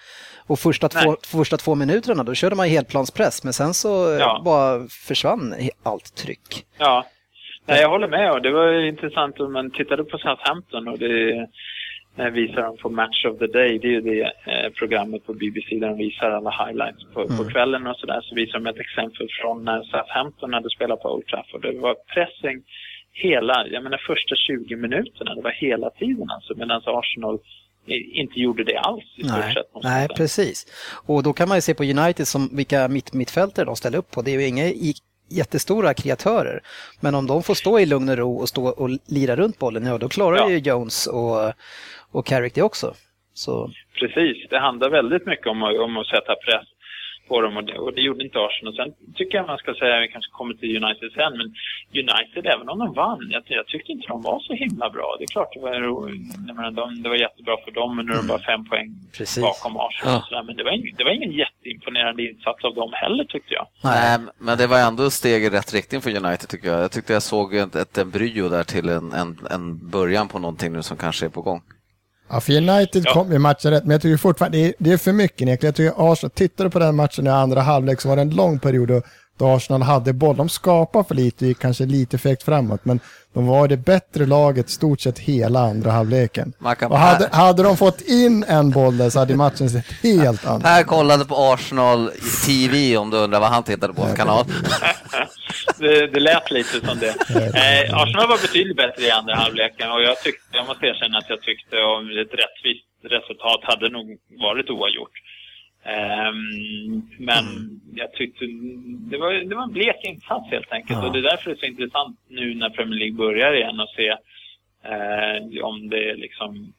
[0.46, 4.42] Och första två, första två minuterna då körde man ju helplanspress men sen så Ja.
[4.44, 6.64] bara försvann allt tryck.
[6.79, 7.07] Ja,
[7.66, 11.46] Nej, jag håller med och det var intressant om man tittade på Southampton och det
[12.16, 13.79] visar de på Match of the Day.
[13.79, 17.44] Det är ju det eh, programmet på BBC där de visar alla highlights på, på
[17.51, 18.20] kvällen och sådär.
[18.23, 21.62] Så visar de ett exempel från när Southampton hade spelat på Old Trafford.
[21.62, 22.62] Det var pressing
[23.12, 25.35] hela, jag menar första 20 minuterna.
[25.35, 27.38] Det var hela tiden alltså medan Arsenal
[28.12, 29.66] inte gjorde det alls i stort Nej, sett.
[29.83, 30.16] nej säga.
[30.16, 30.66] precis.
[31.07, 34.11] Och då kan man ju se på United som vilka mitt, mittfältare de ställer upp
[34.11, 34.23] på.
[34.23, 34.94] Det är ju inga i,
[35.33, 36.61] jättestora kreatörer.
[37.01, 39.87] Men om de får stå i lugn och ro och stå och lira runt bollen,
[39.87, 40.51] ja då klarar Ja.
[40.51, 41.53] ju Jones och,
[42.12, 42.94] och Carrick det också.
[43.35, 43.70] Så
[44.01, 46.66] Precis, det handlar väldigt mycket om, att- om att sätta press
[47.29, 48.75] på dem och det, och det gjorde inte Arsenal.
[48.77, 51.49] Sen tycker jag man ska säga, vi kanske kommer till United sen, men
[52.05, 55.16] United, även om de vann, jag, jag tyckte inte de var så himla bra.
[55.18, 55.81] Det är klart, det var,
[56.55, 59.42] menar, de, det var jättebra för dem, men nu är de bara fem poäng Precis.
[59.42, 60.12] bakom Arsenal.
[60.14, 60.18] Ja.
[60.18, 60.42] Och sådär.
[60.42, 63.66] Men det var, ingen, det var ingen jätteimponerande insats av dem heller, tyckte jag.
[63.85, 66.81] Nej, men det var ändå ett steg i rätt riktning för United tycker jag.
[66.83, 70.73] Jag tyckte jag såg ett, ett embryo där till en, en, en början på någonting
[70.73, 71.62] nu som kanske är på gång.
[72.31, 73.12] Ja, för United Ja.
[73.14, 75.69] kom ju matchen rätt, men jag tycker fortfarande det är, det är för mycket egentligen.
[75.69, 78.59] Jag tycker Arsenal, tittade på den matchen i andra halvlek så var det en lång
[78.59, 79.03] period då,
[79.40, 80.37] då Arsenal hade boll.
[80.37, 83.00] De skapade för lite och gick kanske lite fegt framåt, men
[83.35, 86.53] de var det bättre laget stort sett hela andra halvleken.
[86.88, 90.68] Och hade, hade de fått in en boll där så hade matchen sett helt annorlunda
[90.68, 92.11] Per kollade på Arsenal
[92.46, 94.44] TV om du undrar vad han tittade på för kanal.
[95.79, 97.09] det, det lät lite som det.
[97.09, 101.29] Eh, Arsenal var betydligt bättre i andra halvleken och jag, tyckte, jag måste erkänna att
[101.29, 104.07] jag tyckte om ett rättvist resultat hade nog
[104.46, 105.16] varit oavgjort.
[105.85, 107.45] Ehm, men
[107.95, 108.45] jag tyckte
[109.11, 111.07] det var, det var en blek insats helt enkelt Ja.
[111.07, 113.88] och det är därför det är så intressant nu när Premier League börjar igen och
[113.97, 114.09] se
[114.85, 116.73] eh, om det liksom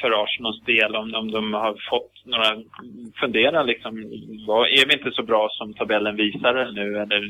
[0.00, 2.50] för Arsenals del, om, om de har fått några,
[3.20, 3.92] fundera liksom,
[4.46, 7.20] var, är vi inte så bra som tabellen visar nu eller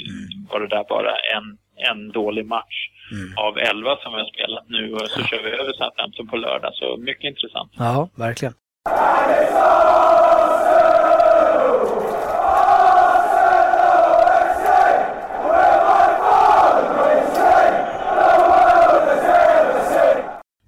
[0.52, 1.58] var det där bara en,
[1.90, 2.88] en dålig match
[3.36, 6.74] av elva som vi har spelat nu och så kör vi över Southampton på lördag,
[6.74, 7.72] så mycket intressant.
[7.78, 8.54] ja, verkligen.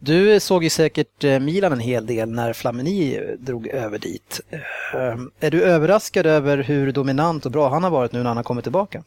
[0.07, 4.41] Du såg ju säkert eh, Milan en hel del när Flamini drog över dit.
[4.95, 8.37] Ehm, är du överraskad över hur dominant och bra han har varit nu när han
[8.37, 9.05] har kommit tillbaka?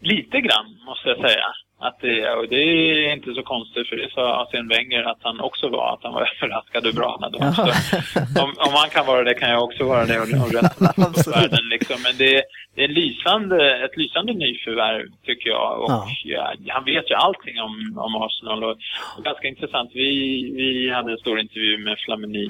[0.00, 1.44] Lite grann, måste jag säga.
[1.88, 5.40] Att det, och det är inte så konstigt, för det sa Arsene Wenger att han
[5.40, 5.92] också var.
[5.94, 8.38] Att han var överraskad hur bra han hade varit.
[8.44, 11.04] Om, om han kan vara det kan jag också vara det och, och resten av
[11.08, 11.36] Absolut.
[11.36, 11.68] världen.
[11.68, 11.96] Liksom.
[12.06, 12.42] Men det,
[12.74, 15.80] det är en lysande, ett lysande nyförvärv, tycker jag.
[15.82, 16.06] Och Ja.
[16.24, 17.74] ja, han vet ju allting om,
[18.06, 18.64] om Arsenal.
[18.64, 18.76] Och,
[19.16, 20.10] och ganska intressant, vi,
[20.56, 22.46] vi hade en stor intervju med Flamini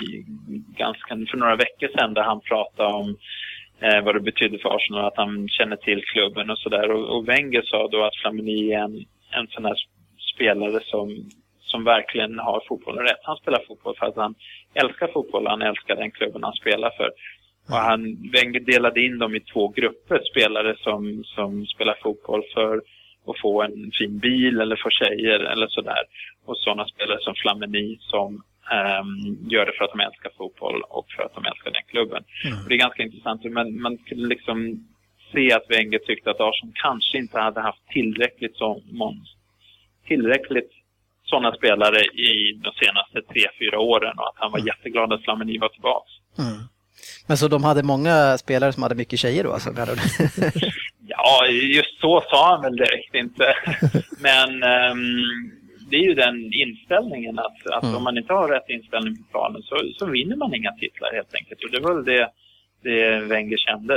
[0.76, 3.16] ganska, för några veckor sedan där han pratade om
[3.80, 6.90] eh, vad det betyder för Arsenal att han känner till klubben och sådär.
[6.90, 9.04] Och, och Wenger sa då att Flamini är en,
[9.38, 9.76] en sån här
[10.34, 13.20] spelare som, som verkligen har fotbollen rätt.
[13.22, 14.34] Han spelar fotboll för att han
[14.74, 17.10] älskar fotboll, han älskar den klubben han spelar för.
[17.68, 18.30] Och han,
[18.66, 22.76] delade in dem i två grupper, spelare som, som spelar fotboll för
[23.26, 26.02] att få en fin bil eller få tjejer eller sådär.
[26.46, 28.42] Och sådana spelare som Flamini som
[28.72, 32.22] ehm, gör det för att de älskar fotboll och för att de älskar den klubben.
[32.62, 34.88] Och det är ganska intressant, men man kunde liksom
[35.34, 38.82] se att Wenger tyckte att Arsenal kanske inte hade haft tillräckligt som,
[40.06, 40.70] tillräckligt
[41.24, 45.58] sådana spelare i de senaste tre, fyra åren och att han var jätteglad att Flamini
[45.58, 46.10] var tillbaka.
[46.38, 46.62] Mm.
[47.28, 49.70] Men så de hade många spelare som hade mycket tjejer då alltså?
[51.08, 53.54] Ja, just så sa han väl direkt inte.
[54.20, 55.22] Men ehm,
[55.90, 57.96] det är ju den inställningen att, att Mm.
[57.96, 61.34] om man inte har rätt inställning på planen så, så vinner man inga titlar helt
[61.34, 61.64] enkelt.
[61.64, 62.30] Och det var väl det,
[62.84, 63.94] det Wenger kände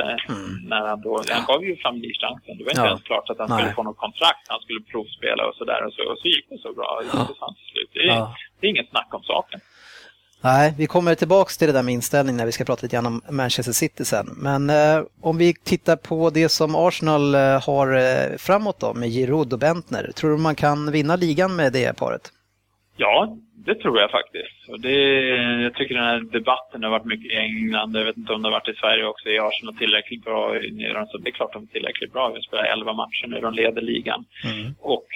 [0.71, 2.53] när han då, han gav ju Flamini chansen.
[2.57, 2.89] Det var inte Mm.
[2.89, 2.93] Ja.
[2.95, 3.57] ens klart att han Nej.
[3.59, 4.43] skulle få något kontrakt.
[4.53, 6.89] Han skulle provspela och sådär och så, och så gick det så bra.
[7.71, 7.89] Slut.
[7.93, 8.35] Det är, Ja.
[8.59, 9.59] det är inget snack om saken.
[10.41, 13.05] Nej, vi kommer tillbaks till det där med inställning när vi ska prata lite grann
[13.05, 14.27] om Manchester City sen.
[14.37, 19.09] Men eh, om vi tittar på det som Arsenal eh, har eh, framåt då med
[19.09, 20.11] Giroud och Bentner.
[20.15, 22.21] Tror du man kan vinna ligan med det paret?
[22.97, 24.69] Ja, det tror jag faktiskt.
[24.69, 24.97] Och det,
[25.63, 27.95] jag tycker den här debatten har varit mycket i England.
[27.95, 29.29] Jag vet inte om det har varit i Sverige också.
[29.29, 30.53] Är Arsenal tillräckligt bra?
[31.11, 32.29] Så det är klart de är tillräckligt bra.
[32.35, 34.25] Vi spelar 11 matcher nu, de leder ligan.
[34.79, 35.07] Och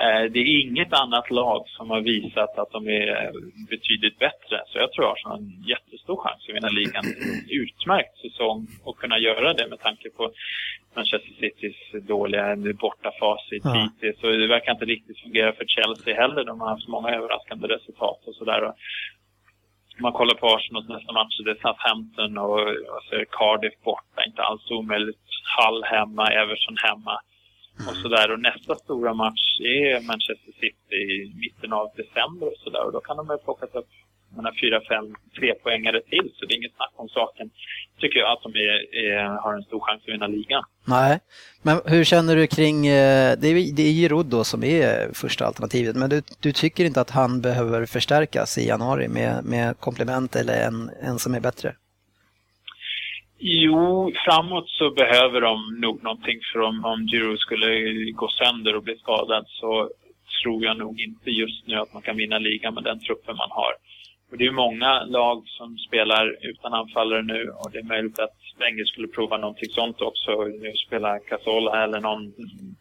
[0.00, 3.32] eh, det är inget annat lag som har visat att de är
[3.70, 4.56] betydligt bättre.
[4.66, 7.04] Så jag tror Arsenal har en jättestor chans att vinna ligan.
[7.48, 10.32] Utmärkt säsong att kunna göra det med tanke på
[10.96, 11.76] Manchester Citys
[12.06, 13.72] dåliga bortafacit Ja.
[13.74, 14.20] hittills.
[14.20, 16.44] Så det verkar inte riktigt fungera för Chelsea heller.
[16.44, 18.72] De har haft många överraskande resultat och sådär.
[19.98, 22.60] Man kollar på Arsenals nästa matcher, det är Southampton och,
[22.94, 25.18] och så är det Cardiff borta, inte alls omöjligt.
[25.56, 27.20] Hull hemma, Everton hemma
[27.88, 28.30] och sådär.
[28.32, 32.84] Och nästa stora match är Manchester City i mitten av december och sådär.
[32.86, 33.88] Och då kan de ha plockat upp
[34.36, 36.32] menar, fyra, fem, tre poängare till.
[36.34, 37.50] Så det är inget snack om saken.
[38.00, 40.62] Tycker jag att de är, är, har en stor chans att vinna ligan.
[40.84, 41.18] Nej,
[41.62, 45.46] men hur känner du kring, eh, det är, det är Giroud då som är första
[45.46, 50.36] alternativet, men du, du tycker inte att han behöver förstärkas i januari med, med komplement
[50.36, 51.74] eller en, en som är bättre?
[53.38, 57.70] Jo, framåt så behöver de nog någonting för om, om Giroud skulle
[58.10, 59.90] gå sönder och bli skadad så
[60.42, 63.50] tror jag nog inte just nu att man kan vinna ligan med den truppen man
[63.50, 63.72] har.
[64.30, 68.36] Och det är många lag som spelar utan anfallare nu och det är möjligt att
[68.58, 70.44] Wenger skulle prova någonting sånt också.
[70.44, 72.32] Nu spela Casola eller någon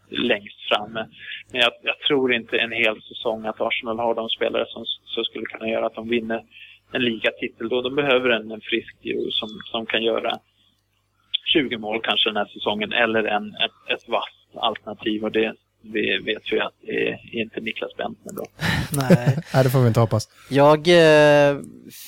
[0.10, 1.08] längst framme.
[1.52, 5.24] Men jag, jag tror inte en hel säsong att Arsenal har de spelare som, som
[5.24, 6.44] skulle kunna göra att de vinner
[6.92, 7.70] en ligatitel.
[7.70, 8.96] Då de behöver en, en frisk
[9.32, 10.40] som, som kan göra
[11.54, 16.18] 20 mål kanske den här säsongen eller en, ett, ett vasst alternativ och det vi
[16.18, 18.46] vet ju att det är inte Niklas Bentner då.
[18.92, 19.38] Nej.
[19.54, 20.30] Nej, det får vi inte hoppas.
[20.50, 21.58] Jag eh,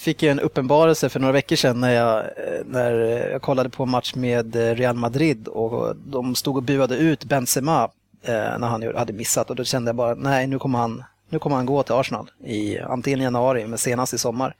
[0.04, 2.92] fick ju en uppenbarelse för några veckor sedan när jag, eh, när
[3.32, 7.24] jag kollade på en match med eh, Real Madrid och de stod och buade ut
[7.24, 7.84] Benzema
[8.24, 11.40] eh, när han hade missat och då kände jag bara nej nu kommer han, nu
[11.40, 14.56] kommer han gå till Arsenal i antingen januari men senast i sommar.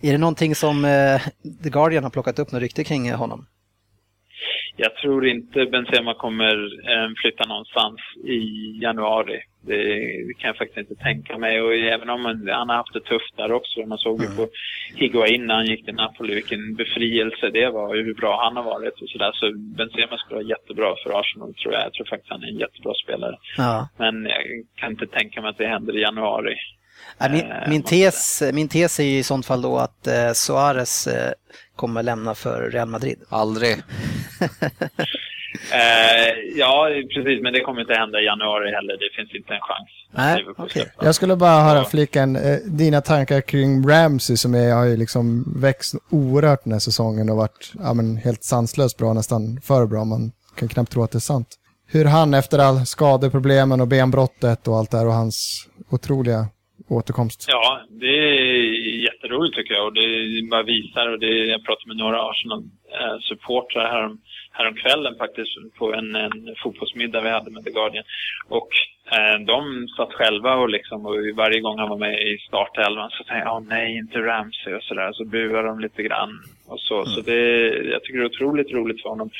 [0.00, 1.20] Är det någonting som eh,
[1.62, 3.46] The Guardian har plockat upp något rykte kring honom?
[4.76, 6.54] Jag tror inte Benzema kommer
[6.92, 8.40] eh, flytta någonstans i
[8.82, 9.40] januari.
[9.66, 9.78] Det,
[10.38, 11.62] kan jag faktiskt inte tänka mig.
[11.62, 13.80] Och även om han, han har haft det tufft där också.
[13.80, 14.48] Man såg ju på
[14.94, 18.64] Higuain när han gick till Napoli vilken befrielse det var och hur bra han har
[18.64, 19.32] varit och sådär.
[19.34, 21.82] Så Benzema skulle vara jättebra för Arsenal tror jag.
[21.84, 23.36] Jag tror faktiskt han är en jättebra spelare.
[23.56, 23.88] Ja.
[23.98, 24.42] Men jag
[24.74, 26.56] kan inte tänka mig att det händer i januari.
[27.30, 31.06] Min, Eh, min, tes, min tes är ju i sånt fall då att eh, Suarez
[31.06, 31.32] eh,
[31.82, 33.18] kommer lämna för Real Madrid.
[33.28, 33.76] Aldrig.
[35.72, 37.42] Eh, ja, precis.
[37.42, 38.92] Men det kommer inte hända i januari heller.
[39.04, 39.88] Det finns inte en chans.
[40.10, 41.04] Nej, släpper.
[41.04, 41.84] Jag skulle bara höra Ja.
[41.84, 46.80] flickan, eh, dina tankar kring Ramsey som är, har ju liksom växt oerhört den här
[46.80, 50.04] säsongen och varit ja, men helt sanslöst bra, nästan för bra.
[50.04, 51.48] Man kan knappt tro att det är sant.
[51.86, 56.46] Hur han efter all skadeproblemen och benbrottet och allt det här och hans otroliga
[56.96, 57.46] återkomst.
[57.48, 58.62] Ja, det är
[59.08, 64.16] jätteroligt tycker jag och det bara visar och det, jag pratade med några Arsenal-supportrar här,
[64.52, 68.04] häromkvällen faktiskt på en, en fotbollsmiddag vi hade med The Guardian.
[68.48, 68.68] Och
[69.16, 73.24] eh, de satt själva och liksom och varje gång han var med i startelvan så
[73.24, 75.12] tänkte jag, oh, nej inte Ramsey och sådär.
[75.12, 76.32] Så buade de lite grann
[76.66, 76.94] och så.
[76.94, 77.06] Mm.
[77.06, 77.40] Så det,
[77.94, 79.30] jag tycker det är otroligt roligt för honom.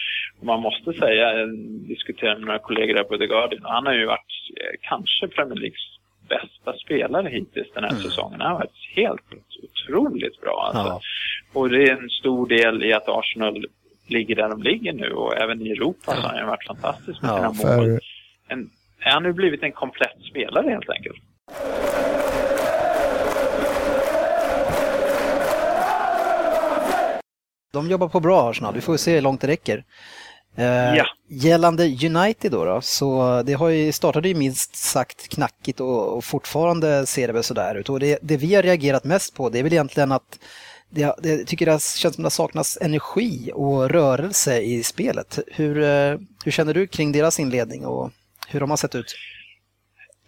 [0.40, 1.48] Och man måste säga, jag
[1.88, 5.28] diskuterade med några kollegor där på The Guardian och han har ju varit eh, kanske
[5.28, 5.92] Premier Leagues
[6.28, 8.02] bästa spelare hittills den här mm.
[8.02, 8.40] säsongen.
[8.40, 9.22] Han har varit helt
[9.62, 10.64] otroligt bra.
[10.66, 10.92] Alltså.
[10.92, 11.00] Ja.
[11.60, 13.66] Och det är en stor del i att Arsenal
[14.06, 17.30] ligger där de ligger nu och även i Europa så har han varit fantastisk med
[17.30, 17.76] ja, sina för...
[17.76, 18.00] mål.
[18.48, 21.22] En, han har blivit en komplett spelare helt enkelt.
[27.72, 29.84] De jobbar på bra Arsenal, vi får se hur långt det räcker.
[30.56, 31.06] Eh, ja.
[31.28, 36.24] Gällande United då, då, så det har ju, startade ju minst sagt knackigt och, och
[36.24, 37.88] fortfarande ser det väl sådär ut.
[37.88, 40.38] Och det, det, vi har reagerat mest på det är väl egentligen att
[40.90, 45.38] det, det tycker det känns som det saknas energi och rörelse i spelet.
[45.52, 48.10] Hur, eh, hur känner du kring deras inledning och
[48.48, 49.14] hur de har sett ut?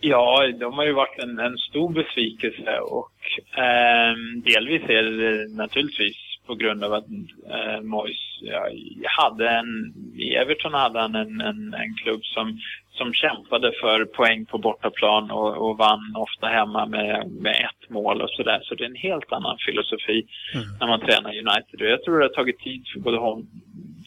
[0.00, 3.12] Ja, de har ju varit en, en stor besvikelse och
[3.58, 4.14] eh,
[4.44, 6.16] delvis är det naturligtvis
[6.46, 7.04] på grund av att
[7.50, 8.68] eh, Moyes ja,
[9.04, 12.58] hade en, i Everton hade han en, en, en klubb som,
[12.90, 18.22] som kämpade för poäng på bortaplan och, och vann ofta hemma med, med ett mål
[18.22, 18.60] och sådär.
[18.62, 20.66] Så det är en helt annan filosofi mm.
[20.80, 21.80] när man tränar United.
[21.80, 23.46] Och jag tror det har tagit tid för både hon,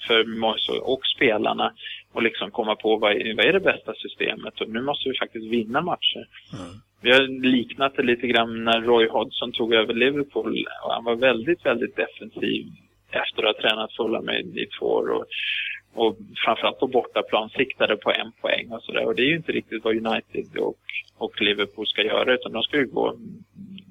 [0.08, 1.74] för och, och spelarna
[2.18, 5.18] att liksom komma på vad är, vad är det bästa systemet och nu måste vi
[5.18, 6.28] faktiskt vinna matcher.
[6.54, 6.76] Mm.
[7.02, 11.16] Vi har liknat det lite grann när Roy Hodgson tog över Liverpool och han var
[11.16, 12.66] väldigt, väldigt defensiv
[13.24, 15.10] efter att ha tränat Fulham i, i två år.
[15.10, 15.26] Och,
[15.94, 19.06] och framförallt på bortaplan siktade på en poäng och sådär.
[19.06, 20.78] Och det är ju inte riktigt vad United och,
[21.18, 23.18] och Liverpool ska göra utan de ska ju gå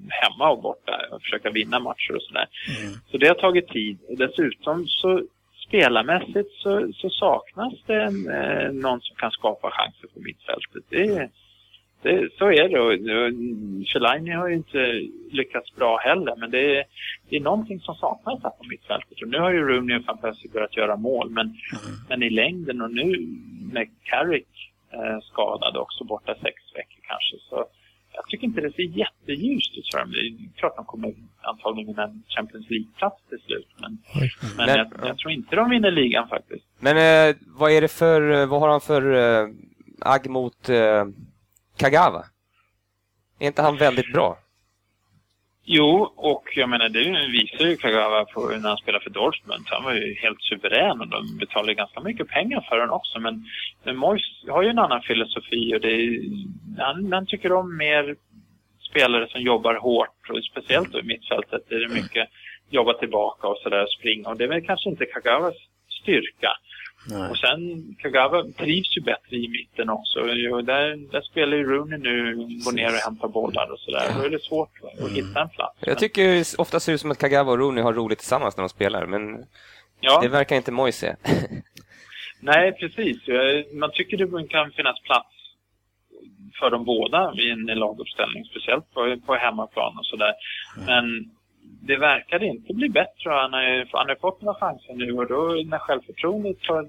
[0.09, 2.47] hemma och borta och försöka vinna matcher och sådär.
[2.81, 2.93] Mm.
[3.11, 3.97] Så det har tagit tid.
[4.09, 5.21] Och dessutom så
[5.67, 10.83] spelarmässigt så, så saknas det en, eh, någon som kan skapa chanser på mittfältet.
[10.89, 11.29] Det,
[12.01, 12.79] det, så är det.
[12.79, 12.93] Och,
[13.93, 16.85] Fellaini har ju inte lyckats bra heller, men det är,
[17.29, 19.21] det är någonting som saknas här på mittfältet.
[19.21, 21.95] Och nu har ju Rooney och Van Persie börjat göra mål, men, mm.
[22.09, 23.27] men i längden och nu
[23.73, 27.65] med Carrick eh, skadad också borta sex veckor kanske, så
[28.17, 30.11] jag tycker inte det ser jätteljust ut för dem.
[30.11, 33.67] Det är klart de kommer antagligen vinna en Champions League-plats till slut.
[33.81, 34.29] Men, mm.
[34.57, 36.65] men jag, jag, tror inte de vinner ligan faktiskt.
[36.79, 39.49] Men eh, vad är det för, vad har han för eh,
[39.99, 41.05] agg mot eh,
[41.77, 42.25] Kagawa?
[43.39, 44.37] Är inte han väldigt bra?
[45.69, 49.63] Jo, och jag menar det visar ju Kagawa på när han spelade för Dortmund.
[49.65, 53.19] Han var ju helt suverän och de betalade ganska mycket pengar för honom också.
[53.19, 53.45] Men,
[53.83, 56.21] men Mois har ju en annan filosofi och det är,
[56.77, 58.15] han, han tycker om mer
[58.89, 62.29] spelare som jobbar hårt och speciellt då i mittfältet är det mycket
[62.69, 65.55] jobba tillbaka och sådär springa och det är väl kanske inte Kagawas
[66.01, 66.51] styrka.
[67.09, 67.29] Nej.
[67.29, 70.19] Och sen Kagawa trivs ju bättre i mitten också.
[70.21, 74.13] Där, där spelar ju Rooney nu, går ner och hämtar bollar och sådär.
[74.17, 75.13] Då är det svårt att mm.
[75.13, 75.77] hitta en plats.
[75.79, 78.61] Jag tycker ofta ser det ut som att Kagawa och Rooney har roligt tillsammans när
[78.61, 79.45] de spelar, men
[79.99, 80.19] ja.
[80.21, 81.33] det verkar inte Moise se.
[82.41, 83.17] Nej, precis.
[83.73, 85.29] Man tycker det kan finnas plats
[86.59, 90.33] för dem båda i en laguppställning, speciellt på, på hemmaplan och sådär.
[90.77, 90.85] Mm.
[90.85, 91.31] Men
[91.81, 93.29] det verkade inte bli bättre.
[93.29, 96.87] Han har, han har fått några chanser nu och då när självförtroendet har,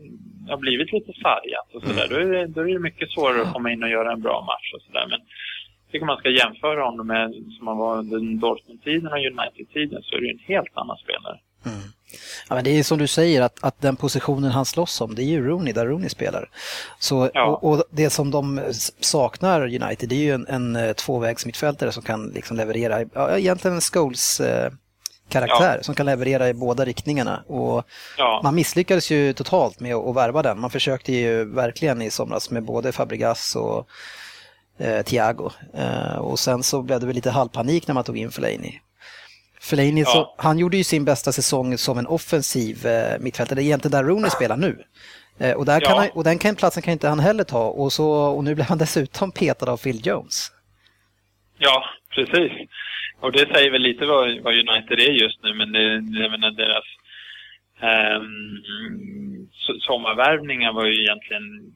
[0.50, 2.10] har blivit lite sargat och sådär, mm.
[2.10, 4.44] då, är det, då är det mycket svårare att komma in och göra en bra
[4.50, 5.06] match och sådär.
[5.10, 5.20] Men
[5.84, 10.16] jag tycker man ska jämföra honom med som han var under Dortmund-tiden och United-tiden så
[10.16, 11.38] är det en helt annan spelare.
[11.66, 11.78] Mm.
[12.48, 15.22] Ja, men det är som du säger att, att den positionen han slåss om, det
[15.22, 16.50] är ju Rooney, där Rooney spelar.
[16.98, 17.46] Så, ja.
[17.46, 18.60] och, och, det som de
[19.00, 23.74] saknar United, det är ju en, en eh, tvåvägsmittfältare som kan liksom leverera, ja, egentligen
[23.74, 24.70] en Scholes eh,
[25.28, 25.82] karaktär ja.
[25.82, 27.44] som kan leverera i båda riktningarna.
[27.46, 27.84] Och
[28.18, 28.40] ja.
[28.44, 30.60] Man misslyckades ju totalt med att värva den.
[30.60, 33.88] Man försökte ju verkligen i somras med både Fabregas och
[34.78, 35.50] eh, Thiago.
[35.74, 38.80] Eh, och sen så blev det väl lite halvpanik när man tog in Fellaini.
[39.60, 40.06] Fellaini, ja.
[40.06, 43.56] så, han gjorde ju sin bästa säsong som en offensiv eh, mittfältare.
[43.56, 44.84] Det är egentligen där Rooney spelar nu.
[45.40, 47.64] Eh, och, där kan han, och den kan, platsen kan inte han heller ta.
[47.68, 50.52] Och, så, och nu blev han dessutom petad av Phil Jones.
[51.58, 51.84] Ja,
[52.14, 52.52] precis.
[53.20, 55.82] Och det säger väl lite vad, vad United är just nu, men det,
[56.22, 56.84] jag menar deras
[57.82, 58.62] um,
[59.80, 61.72] sommarvärvningar var ju egentligen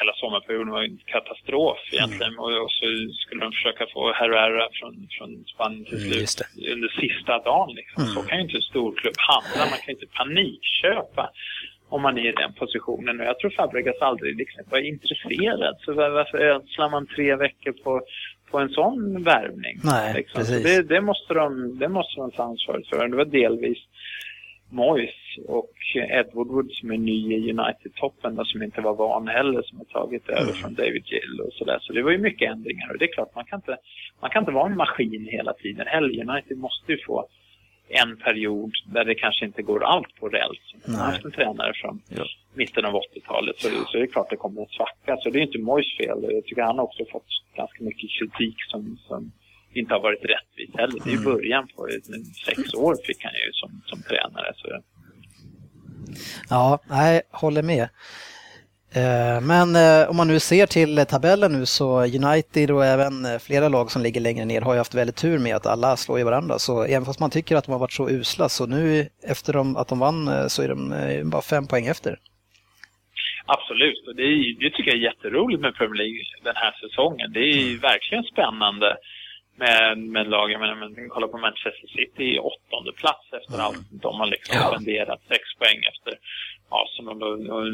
[0.00, 2.32] hela sommarperioden var en katastrof egentligen.
[2.32, 2.44] Mm.
[2.44, 2.84] Och, och, så
[3.22, 7.70] skulle de försöka få Herrera från, från Spanien till mm, slut mm, under sista dagen.
[7.80, 8.02] Liksom.
[8.02, 8.14] Mm.
[8.14, 9.70] Så kan ju inte en storklubb handla.
[9.72, 11.24] Man kan inte panikköpa
[11.88, 13.20] om man är i den positionen.
[13.20, 15.76] Och jag tror Fabregas aldrig liksom var intresserad.
[15.84, 18.02] Så varför ödslar man tre veckor på,
[18.50, 19.76] på en sån värvning.
[19.84, 20.38] Nej, liksom.
[20.38, 20.62] precis.
[20.62, 23.08] det, det, måste de, det måste de ta ansvaret för.
[23.08, 23.78] Det var delvis
[24.70, 25.14] Moyes
[25.46, 29.78] och Ed Woodward som är ny i United-toppen där, som inte var van heller som
[29.78, 30.54] har tagit över Mm.
[30.54, 31.78] från David Gill och sådär.
[31.80, 33.76] Så det var ju mycket ändringar och det är klart man kan inte,
[34.20, 36.30] man kan inte vara en maskin hela tiden heller.
[36.30, 37.28] United måste ju få
[37.88, 40.58] en period där det kanske inte går allt på räls.
[40.86, 42.24] Man har haft en tränare från Ja.
[42.54, 45.16] mitten av 80-talet så, så är det klart det kommer en svacka.
[45.22, 46.18] Så det är inte Moyes fel.
[46.34, 47.26] Jag tycker han har också fått
[47.56, 49.32] ganska mycket kritik som, som
[49.74, 50.98] inte har varit rättvis heller.
[51.04, 51.32] Det är ju Mm.
[51.32, 51.88] början på.
[52.46, 54.52] Sex år fick han ju som, som tränare.
[54.56, 54.68] Så
[56.50, 57.88] Ja, nej, håller med.
[58.94, 63.38] Eh, men eh, om man nu ser till tabellen nu så United och även eh,
[63.38, 66.20] flera lag som ligger längre ner har ju haft väldigt tur med att alla slår
[66.20, 66.58] i varandra.
[66.58, 69.88] Så även fast man tycker att de har varit så usla så nu efter att
[69.88, 72.18] de vann så är de bara fem poäng efter.
[73.46, 77.32] Absolut, och det, är, det tycker jag är jätteroligt med Premier League den här säsongen.
[77.32, 78.96] Det är ju verkligen spännande
[79.58, 80.50] med, med lag.
[80.52, 83.66] Jag menar, kan kolla på Manchester City i åttonde plats efter Mm.
[83.66, 83.78] allt.
[83.90, 84.68] De har liksom Ja.
[84.68, 86.12] spenderat sex poäng efter
[86.80, 87.64] Arsenal och, och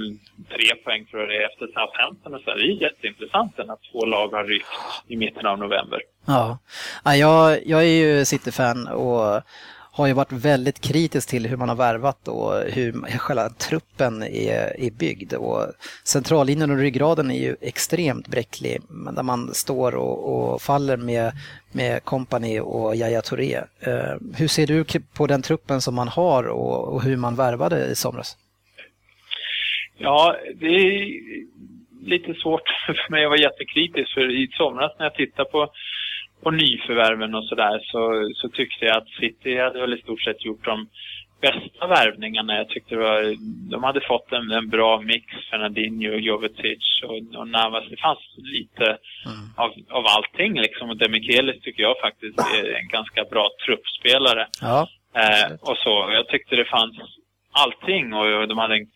[0.53, 2.35] tre poäng tror jag det är efter Southampton.
[2.35, 2.55] Och så.
[2.55, 4.67] Det är jätteintressant att två lag har ryckt
[5.09, 6.01] i mitten av november.
[6.27, 6.59] Ja,
[7.05, 9.43] ja jag, jag är ju City-fan och
[9.97, 14.81] har ju varit väldigt kritisk till hur man har värvat och hur själva truppen är,
[14.81, 15.33] är byggd.
[15.35, 15.67] Och
[16.05, 18.81] centrallinjen och ryggraden är ju extremt bräcklig,
[19.17, 21.33] där man står och, och faller med,
[21.73, 23.57] med Company och Yahya Touré.
[23.87, 24.85] Uh, hur ser du
[25.17, 28.37] på den truppen som man har och, och hur man värvade i somras?
[29.99, 31.21] Ja, det är
[32.03, 34.15] lite svårt för mig att vara jättekritisk.
[34.15, 35.71] För i somras när jag tittade på,
[36.45, 40.45] på nyförvärven och sådär så, så tyckte jag att City hade väl i stort sett
[40.45, 40.89] gjort de
[41.41, 42.57] bästa värvningarna.
[42.57, 43.21] Jag tyckte var,
[43.71, 47.85] de hade fått en, en bra mix, Fernandinho, Jovetic och, och Navas.
[47.91, 48.99] Det fanns lite
[49.57, 50.91] av, av allting liksom.
[50.91, 54.47] Och Demichelis tycker jag faktiskt är en ganska bra truppspelare.
[54.61, 54.89] Ja,
[55.23, 55.95] Eh, och så.
[56.13, 56.97] Jag tyckte det fanns
[57.53, 58.87] allting och, och de hade en,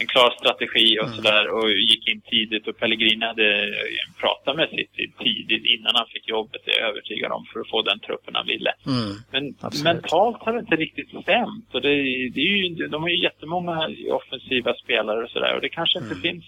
[0.00, 4.68] en klar strategi och sådär och gick in tidigt och Pellegrini hade eh, pratat med
[4.68, 8.00] City tidigt innan han fick jobbet, det är jag övertygad om, för att få den
[8.00, 8.72] truppen han ville.
[8.86, 9.12] mm.
[9.32, 9.84] Men Absolut.
[9.84, 11.68] mentalt har det inte riktigt stämt.
[11.74, 11.94] Och det,
[12.34, 16.14] det är ju, de har ju jättemånga offensiva spelare och sådär och det kanske inte
[16.14, 16.44] finns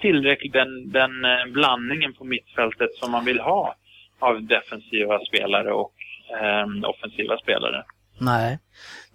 [0.00, 3.74] tillräckligt den, den eh, blandningen på mittfältet som man vill ha
[4.18, 5.94] av defensiva spelare och
[6.40, 7.84] ehm, offensiva spelare.
[8.20, 8.58] Nej.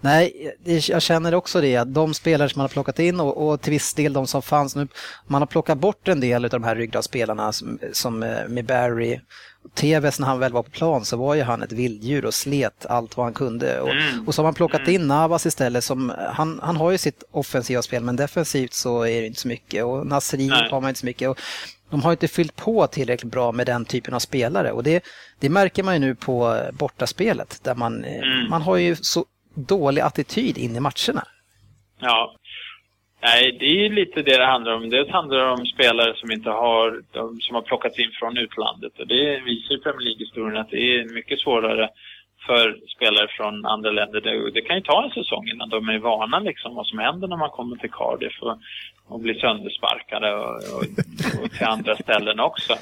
[0.03, 0.53] Nej,
[0.87, 3.71] jag känner också det att de spelare som man har plockat in och, och till
[3.71, 4.87] viss del de som fanns nu,
[5.27, 9.19] man har plockat bort en del av de här ryggradsspelarna som, som eh, med Barry.
[9.75, 12.85] Tevez när han väl var på plan så var ju han ett vilddjur och slet
[12.85, 13.79] allt vad han kunde.
[13.81, 14.27] Och, Mm.
[14.27, 17.81] och så har man plockat in Navas istället som, han, han har ju sitt offensiva
[17.81, 21.05] spel men defensivt så är det inte så mycket och Nasri har man inte så
[21.05, 21.29] mycket.
[21.29, 21.39] Och
[21.89, 25.03] de har inte fyllt på tillräckligt bra med den typen av spelare och det,
[25.39, 28.49] det märker man ju nu på eh, bortaspelet där man, eh, Mm.
[28.49, 29.25] man har ju så
[29.55, 31.23] dålig attityd in i matcherna.
[31.99, 32.35] Ja.
[33.21, 34.89] Nej, det är ju lite det det handlar om.
[34.89, 37.01] Dels handlar det om spelare som inte har,
[37.41, 38.99] som har plockats in från utlandet.
[38.99, 41.89] Och det visar ju Premier League-historien att det är mycket svårare
[42.45, 44.21] för spelare från andra länder.
[44.21, 47.27] Det, det kan ju ta en säsong innan de är vana liksom vad som händer
[47.27, 48.57] när man kommer till Cardiff och,
[49.07, 50.83] och blir söndersparkade och, och,
[51.43, 52.73] och till andra ställen också.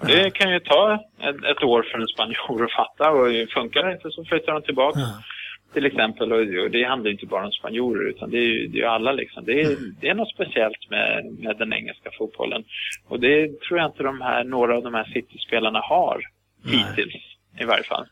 [0.00, 3.82] Och det kan ju ta ett, ett år för en spanjor att fatta och funkar
[3.82, 4.98] det inte så flyttar de tillbaka
[5.72, 6.32] till exempel.
[6.32, 9.44] Och det handlar inte bara om spanjorer utan det är ju det är alla liksom.
[9.44, 12.64] Det är, det är något speciellt med, med den engelska fotbollen.
[13.08, 16.22] Och det tror jag inte de här, några av de här City-spelarna har
[16.64, 17.22] hittills
[17.60, 18.06] i varje fall.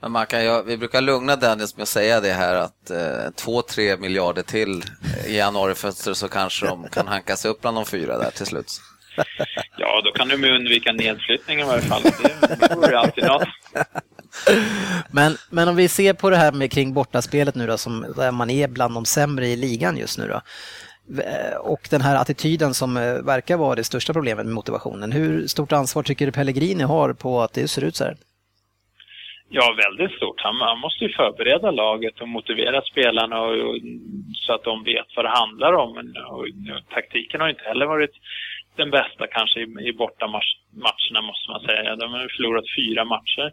[0.00, 2.96] Men man kan ju, vi brukar lugna Dennis med att säga det här att eh,
[2.96, 4.82] 2-3 miljarder till
[5.28, 8.66] i januarifönstret så kanske de kan hanka sig upp bland de fyra där till slut.
[9.76, 12.02] Ja, då kan de undvika nedflyttning i varje fall.
[12.02, 13.48] Det, vore alltid något.
[15.10, 18.32] Men, men om vi ser på det här med kring bortaspelet nu då, som, där
[18.32, 20.40] man är bland de sämre i ligan just nu då.
[21.22, 25.12] Eh, och den här attityden som eh, verkar vara det största problemet med motivationen.
[25.12, 28.16] Hur stort ansvar tycker du Pellegrini har på att det ser ut så här?
[29.48, 30.40] Ja, väldigt stort.
[30.40, 33.76] Han, han måste ju förbereda laget och motivera spelarna och, och,
[34.34, 35.90] så att de vet vad det handlar om.
[36.30, 36.48] Och, och,
[36.94, 38.14] taktiken har inte heller varit
[38.76, 41.96] den bästa kanske i, i bortamatcherna måste man säga.
[41.96, 43.52] De har förlorat fyra matcher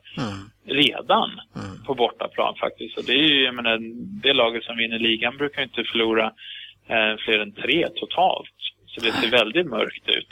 [0.65, 1.41] redan
[1.85, 2.97] på bortaplan faktiskt.
[2.97, 3.79] Och det är ju, jag menar,
[4.23, 6.25] det laget som vinner ligan brukar ju inte förlora
[6.87, 8.55] eh, fler än tre totalt.
[8.87, 10.27] Så det ser väldigt mörkt ut.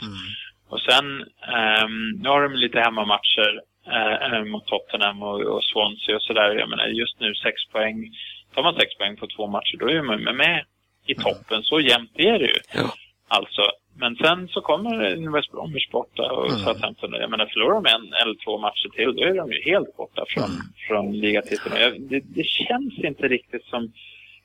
[0.68, 1.06] Och sen,
[1.54, 6.54] ehm, nu har de lite hemmamatcher eh, mot Tottenham och, och Swansea och sådär.
[6.54, 8.10] Jag menar just nu sex poäng.
[8.54, 10.64] Tar man sex poäng på två matcher då är man med, med
[11.06, 11.62] i toppen.
[11.62, 12.60] Så jämnt är det ju.
[12.74, 12.94] Ja.
[13.28, 13.62] Alltså,
[13.94, 16.58] Men sen så kommer West Bromwich borta och Mm.
[16.58, 17.12] Southampton.
[17.12, 20.24] Jag menar, förlorar de en eller två matcher till, då är de ju helt borta
[20.28, 20.56] från, Mm.
[20.88, 21.74] från ligatiteln.
[22.08, 23.92] Det, det känns inte riktigt som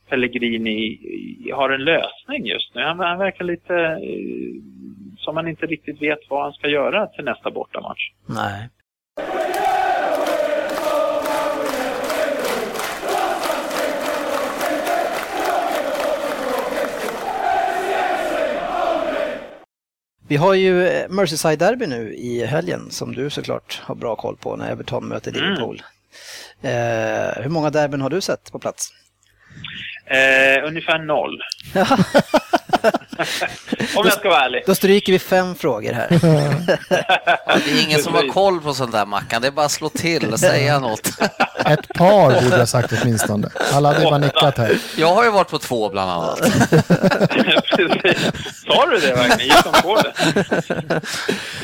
[0.10, 1.00] Pellegrini
[1.54, 2.82] har en lösning just nu.
[2.82, 4.62] Han, han verkar lite eh,
[5.18, 8.10] som han inte riktigt vet vad han ska göra till nästa bortamatch.
[8.26, 8.70] Nej.
[20.28, 24.56] Vi har ju eh, Merseyside-derby nu i helgen som du såklart har bra koll på
[24.56, 25.82] när Everton möter Liverpool.
[26.62, 28.90] Eh, hur många derbyn har du sett på plats?
[30.06, 31.42] Eh, ungefär noll.
[33.96, 34.64] Om jag ska vara ärlig.
[34.66, 36.08] Då stryker vi fem frågor här.
[37.48, 39.72] Ja, det är ingen som har koll på sånt där Mackan, det är bara att
[39.72, 41.08] slå till och säga något.
[41.66, 43.50] Ett par borde jag sagt åtminstone.
[43.74, 44.78] Alla hade bara nickat här.
[44.98, 46.40] Jag har ju varit på två bland annat.
[47.76, 48.32] Precis.
[48.68, 49.40] Sa du det verkligen?
[49.40, 50.14] Gick de på det?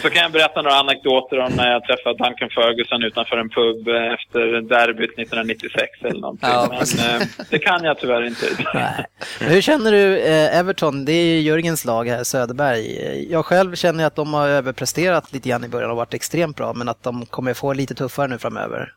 [0.02, 3.88] Så kan jag berätta några anekdoter om när jag träffade Duncan Ferguson utanför en pub
[3.88, 6.50] efter derbyt 1996 eller någonting.
[6.50, 8.46] Ja, Men eh, det kan jag tyvärr inte.
[8.74, 9.06] Nej.
[9.40, 11.06] Hur känner du eh, Everton?
[11.06, 12.86] Det är ju Jörgens lag här, Söderberg.
[13.32, 16.74] Jag själv känner att de har överpresterat lite grann i början och varit extremt bra,
[16.74, 18.94] men att de kommer få lite tuffare nu framöver.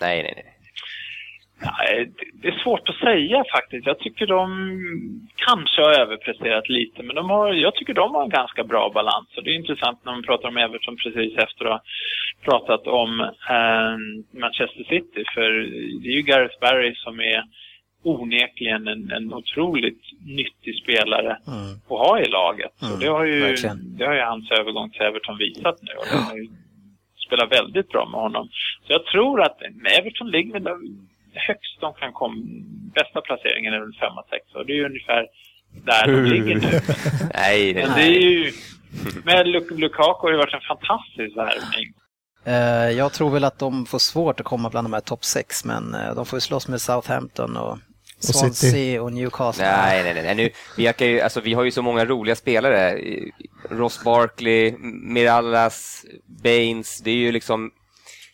[0.00, 0.56] Nej, nej, nej.
[1.62, 3.86] Nej, det- det är svårt att säga faktiskt.
[3.86, 4.48] Jag tycker de
[5.46, 9.28] kanske har överpresterat lite, men de har, jag tycker de har en ganska bra balans.
[9.36, 11.82] Och det är intressant när man pratar om Everton precis efter att ha
[12.44, 13.20] pratat om
[13.54, 13.94] eh,
[14.40, 15.24] Manchester City.
[15.34, 15.50] För
[16.02, 17.42] det är ju Gareth Barry som är
[18.02, 21.72] onekligen en, en otroligt nyttig spelare Mm.
[21.90, 22.82] att ha i laget.
[22.82, 23.96] Mm, och det har, ju, verkligen.
[23.98, 25.92] det har ju hans övergång till Everton visat nu.
[25.98, 26.48] Och de har ju
[27.26, 28.48] spelat väldigt bra med honom.
[28.86, 30.76] Så jag tror att med Everton ligger där
[31.34, 32.34] högst de kan komma.
[32.94, 35.26] Bästa placeringen är väl 5 6 och det är ju ungefär
[35.84, 36.68] där de ligger nu.
[37.34, 38.52] Nej, nej, Men det är ju...
[39.24, 41.86] Med Luk- Lukaku har ju varit en fantastisk värvning.
[42.44, 45.64] Eh, Jag tror väl att de får svårt att komma bland de här topp sex,
[45.64, 47.78] men eh, de får ju slåss med Southampton och
[48.20, 48.38] City.
[48.38, 49.64] Swansea och Newcastle.
[49.64, 50.22] Nej, nej, nej.
[50.22, 50.34] nej.
[50.34, 52.98] Nu, vi, ju, alltså, vi har ju så många roliga spelare.
[53.70, 56.04] Ross Barkley, Mirallas,
[56.42, 57.00] Baines.
[57.00, 57.70] Det är ju liksom...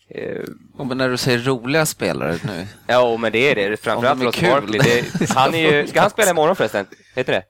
[0.09, 0.43] Eh,
[0.77, 2.67] Ja, Men när du säger roliga spelare nu.
[2.87, 3.77] ja, men det är det.
[3.83, 4.49] Framförallt de Ross kul.
[4.49, 4.79] Barkley.
[4.79, 6.85] Det, han är ju, ska han spela imorgon förresten?
[7.15, 7.43] Heter det?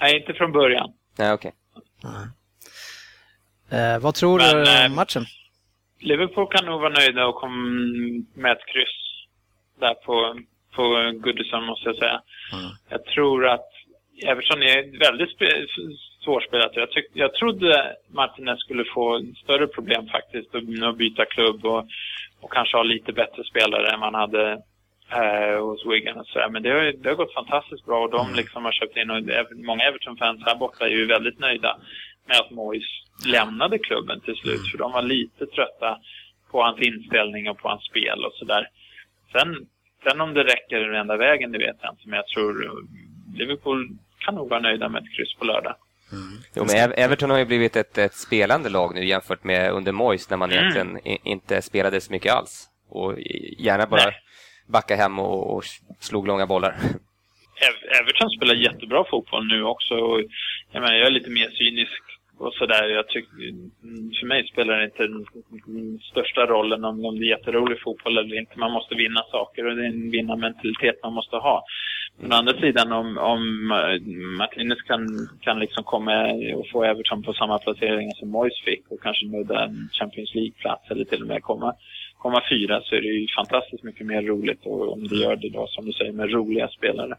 [0.00, 0.92] Nej, inte från början.
[1.18, 1.52] Nej, okej.
[3.70, 5.24] Eh, vad tror Men, du eh, om matchen?
[6.00, 7.54] Liverpool kan nog vara nöjda och komma
[8.34, 8.98] med ett kryss
[9.80, 10.34] där på,
[10.80, 10.86] på
[11.24, 12.18] Goodison måste jag säga.
[12.52, 12.70] Mm.
[12.88, 13.68] Jag tror att
[14.30, 15.66] Everton är väldigt spe-
[16.24, 16.76] svårspelat.
[16.76, 21.82] Jag, tyck, jag trodde Martinez skulle få större problem faktiskt att att byta klubb och,
[22.40, 24.44] och kanske ha lite bättre spelare än man hade
[25.18, 26.48] eh, hos Wigan och sådär.
[26.48, 29.22] Men det har, det har gått fantastiskt bra och de liksom har köpt in och
[29.68, 31.76] många Everton-fans här borta är ju väldigt nöjda
[32.26, 32.90] med att Moyes
[33.26, 34.70] lämnade klubben till slut.
[34.70, 35.98] För de var lite trötta
[36.50, 38.68] på hans inställning och på hans spel och sådär.
[39.32, 39.66] Sen,
[40.04, 42.02] sen om det räcker den enda vägen, det vet jag inte.
[42.08, 42.84] Men jag tror
[43.38, 43.88] Liverpool
[44.18, 45.74] kan nog vara nöjda med ett kryss på lördag.
[46.54, 49.92] Jo, men Ev- Everton har ju blivit ett, ett spelande lag nu jämfört med under
[49.92, 50.62] Moyes när man Mm.
[50.64, 52.66] egentligen inte spelade så mycket alls.
[52.88, 53.14] Och
[53.58, 54.14] gärna bara Nej.
[54.68, 55.64] backa hem och, och
[56.00, 56.70] slog långa bollar.
[57.68, 59.94] Ev- Everton spelar jättebra fotboll nu också.
[59.94, 60.20] Och
[60.72, 62.02] jag, menar, jag är lite mer cynisk
[62.40, 62.88] och sådär.
[62.88, 63.48] Jag tycker,
[63.82, 68.18] mm, för mig spelar det inte den största rollen om, om det är jätterolig fotboll
[68.18, 68.58] eller inte.
[68.58, 71.64] Man måste vinna saker och det är en vinnarmentalitet man måste ha.
[72.20, 74.00] Men å andra sidan om, om eh,
[74.38, 75.06] Martinez kan,
[75.40, 79.64] kan liksom komma och få Everton på samma placeringar som Moyes fick och kanske nudda
[79.64, 81.74] en Champions League-plats eller till och med komma,
[82.20, 85.48] komma fyra så är det ju fantastiskt mycket mer roligt och om det gör det
[85.50, 87.14] då som du säger med roliga spelare.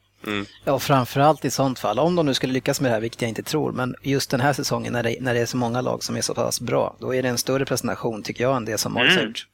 [0.65, 3.21] Ja, och framförallt i sånt fall, om de nu skulle lyckas med det här, vilket
[3.21, 5.81] jag inte tror, men just den här säsongen när det, när det är så många
[5.81, 8.65] lag som är så pass bra, då är det en större presentation tycker jag än
[8.65, 9.25] det som har Mm.
[9.27, 9.47] gjort.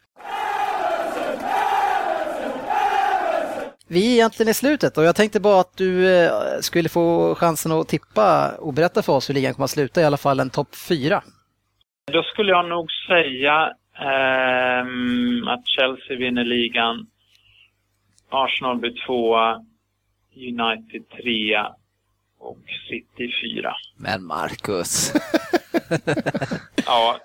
[3.90, 6.32] Vi är egentligen i slutet och jag tänkte bara att du eh,
[6.62, 10.04] skulle få chansen att tippa och berätta för oss hur ligan kommer att sluta, i
[10.06, 11.24] alla fall en topp fyra.
[12.14, 17.08] Då skulle jag nog säga ehm, att Chelsea vinner ligan,
[18.30, 19.56] Arsenal blir tvåa,
[20.36, 21.68] United trea
[22.40, 22.58] och
[22.90, 23.74] City fyra.
[23.98, 25.14] Men Marcus.
[26.86, 27.18] Ja,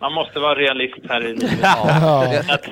[0.00, 1.58] man måste vara realist här i livet.
[1.62, 2.38] Ja.
[2.48, 2.64] Att,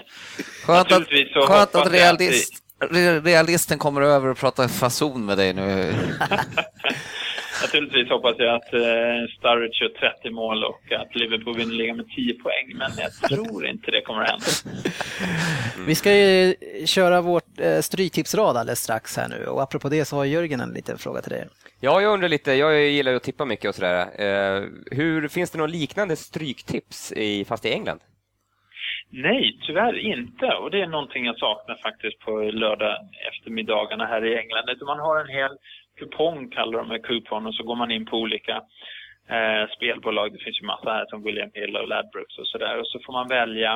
[0.67, 1.09] Skönt att,
[1.49, 5.93] skönt att realist, re- realisten kommer över och pratar fason med dig nu.
[7.63, 12.09] naturligtvis hoppas jag att eh, Sturridge gör 30 mål och att Liverpool vinner ligan med
[12.09, 14.47] 10 poäng, men jag tror inte det kommer att hända.
[15.87, 16.55] Vi ska ju
[16.87, 20.73] köra vårt eh, stryktipsrad alldeles strax här nu och apropå det så har Jörgen en
[20.73, 21.49] liten fråga till dig.
[21.81, 23.97] Ja, jag undrar lite, jag gillar ju att tippa mycket och sådär.
[24.01, 28.01] Eh, hur, finns det något liknande stryktips i, fast i England?
[29.11, 30.47] Nej, tyvärr inte.
[30.47, 32.97] Och det är någonting jag saknar faktiskt på lördag
[33.31, 34.87] eftermiddagarna här i England.
[34.87, 35.51] Man har en hel
[35.99, 38.57] kupong, kallar de kupon, och så går man in på olika
[39.35, 40.33] eh, spelbolag.
[40.33, 42.75] Det finns ju massa här som William Hill och Ladbrokes och sådär.
[42.81, 43.73] Och så får man välja,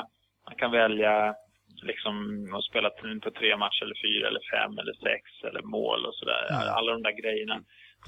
[0.49, 1.35] man kan välja
[1.83, 2.15] liksom
[2.57, 2.91] att spela
[3.25, 6.45] på tre matcher eller fyra eller fem eller sex eller mål och sådär.
[6.51, 6.75] Mm.
[6.77, 7.57] Alla de där grejerna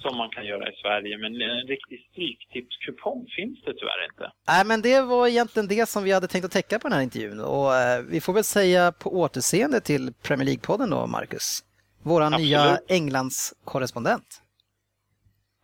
[0.02, 1.18] som man kan göra i Sverige.
[1.18, 4.32] Men en riktig stryktipskupong finns det tyvärr inte.
[4.48, 7.02] Nej, men det var egentligen det som vi hade tänkt att täcka på den här
[7.02, 7.40] intervjun.
[7.40, 11.64] Och eh, vi får väl säga på återseende till Premier League-podden då, Marcus.
[12.04, 12.48] Våran Absolut.
[12.50, 14.40] nya Englands korrespondent.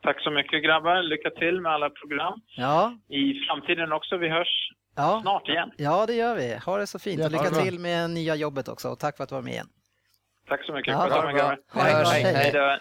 [0.03, 1.03] Tack så mycket grabbar.
[1.03, 2.41] Lycka till med alla program.
[2.57, 4.17] Ja, I framtiden också.
[4.17, 5.71] Vi hörs ja, snart igen.
[5.77, 6.57] ja, det gör vi.
[6.67, 8.89] Ha det så fint lycka till med nya jobbet också.
[8.89, 9.69] Och tack för att du var med igen.
[10.49, 10.93] Tack så mycket.
[10.93, 11.49] Ja, Sköt ha om det bra.
[11.49, 12.05] grabbar.
[12.13, 12.23] Hej.
[12.23, 12.35] Hej.
[12.35, 12.79] Hej då.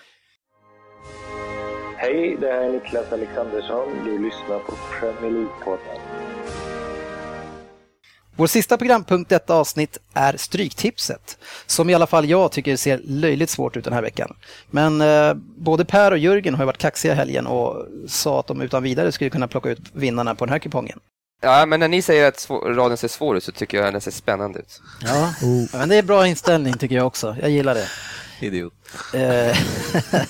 [1.98, 4.06] Hej, det här är Niklas Alexandersson.
[4.06, 6.00] Du lyssnar på Premier League-podden.
[8.40, 13.50] Vår sista programpunkt detta avsnitt är Stryktipset, som i alla fall jag tycker ser löjligt
[13.50, 14.36] svårt ut den här veckan.
[14.70, 18.62] Men eh, både Per och Jörgen har ju varit kaxiga helgen och sa att de
[18.62, 21.00] utan vidare skulle kunna plocka ut vinnarna på den här kupongen.
[21.42, 24.02] Ja, men när ni säger att raden ser svår ut så tycker jag att den
[24.02, 24.82] ser spännande ut.
[25.02, 25.34] Ja,
[25.74, 27.36] men det är bra inställning tycker jag också.
[27.42, 27.88] Jag gillar det.
[28.44, 28.74] Idiot.
[29.14, 29.58] Eh,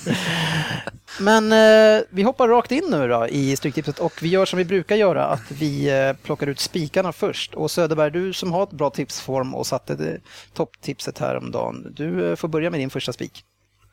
[1.20, 4.64] Men eh, vi hoppar rakt in nu då i Stryktipset och vi gör som vi
[4.64, 7.54] brukar göra att vi eh, plockar ut spikarna först.
[7.54, 10.20] Och Söderberg, du som har ett bra tipsform och satte det,
[10.54, 11.92] topptipset här om dagen.
[11.96, 13.44] Du eh, får börja med din första spik.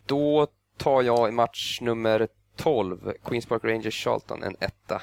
[0.05, 0.47] Då
[0.77, 5.01] tar jag i match nummer 12, Queens Park Rangers Charlton, en etta.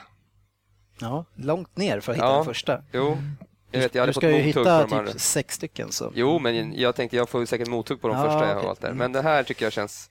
[1.00, 2.36] Ja, långt ner för att hitta Ja.
[2.36, 2.82] den första.
[2.92, 3.18] Jo,
[3.74, 5.92] jag vet, jag hade du ska ju hitta typ sex stycken.
[5.92, 6.12] Så.
[6.14, 8.66] Jo, men jag tänkte jag får säkert mothugg på de Ja, första jag har okej.
[8.66, 8.92] valt där.
[8.92, 10.10] Men det här tycker jag känns...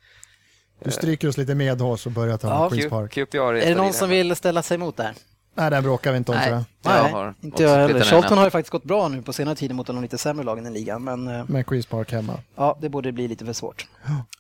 [0.84, 3.12] Du stryker oss lite medhårs och börjar ta Ja, Queens Q- Park.
[3.12, 5.14] QPR Är det någon som vill ställa sig emot där?
[5.56, 6.64] Nej, den bråkar vi inte om tror jag.
[6.82, 8.02] Jag Nej, har inte jag heller.
[8.04, 10.66] Charlton har ju faktiskt gått bra nu på senare tid mot de lite sämre lagen
[10.66, 12.40] i ligan, men eh, Med Queens Park hemma.
[12.56, 13.88] ja, det borde bli lite för svårt.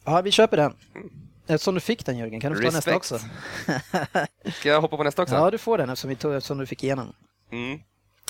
[0.03, 0.73] Ja, vi köper den.
[1.47, 3.19] Eftersom du fick den Jörgen, kan du få ta nästa också?
[4.53, 5.35] Ska jag hoppa på nästa också?
[5.35, 7.13] Ja, du får den eftersom, vi tog, eftersom du fick igenom.
[7.51, 7.79] Mm.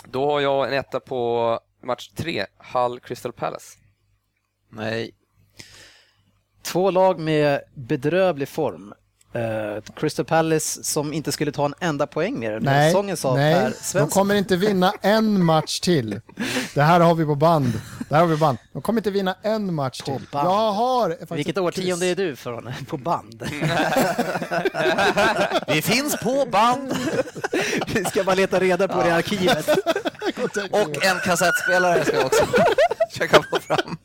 [0.05, 3.77] Då har jag en etta på match tre, Hull Crystal Palace.
[4.69, 5.11] Nej.
[6.61, 8.93] Två lag med bedrövlig form.
[9.33, 13.61] Eh, Crystal Palace som inte skulle ta en enda poäng mer Nej, säsongen sa Per
[13.61, 16.21] nej de kommer inte vinna en match till.
[16.73, 17.81] Det här har vi på band.
[18.09, 18.57] Det här har vi på band.
[18.73, 20.21] De kommer inte vinna en match till.
[20.31, 20.47] band.
[20.47, 22.73] Jag har faktiskt Vilket årtionde är du från?
[22.87, 23.43] På band?
[25.67, 26.93] Vi finns på band
[27.93, 29.69] Vi ska bara leta reda på det i arkivet.
[30.71, 32.45] och en kassettspelare ska jag också
[33.11, 33.97] försöka få fram.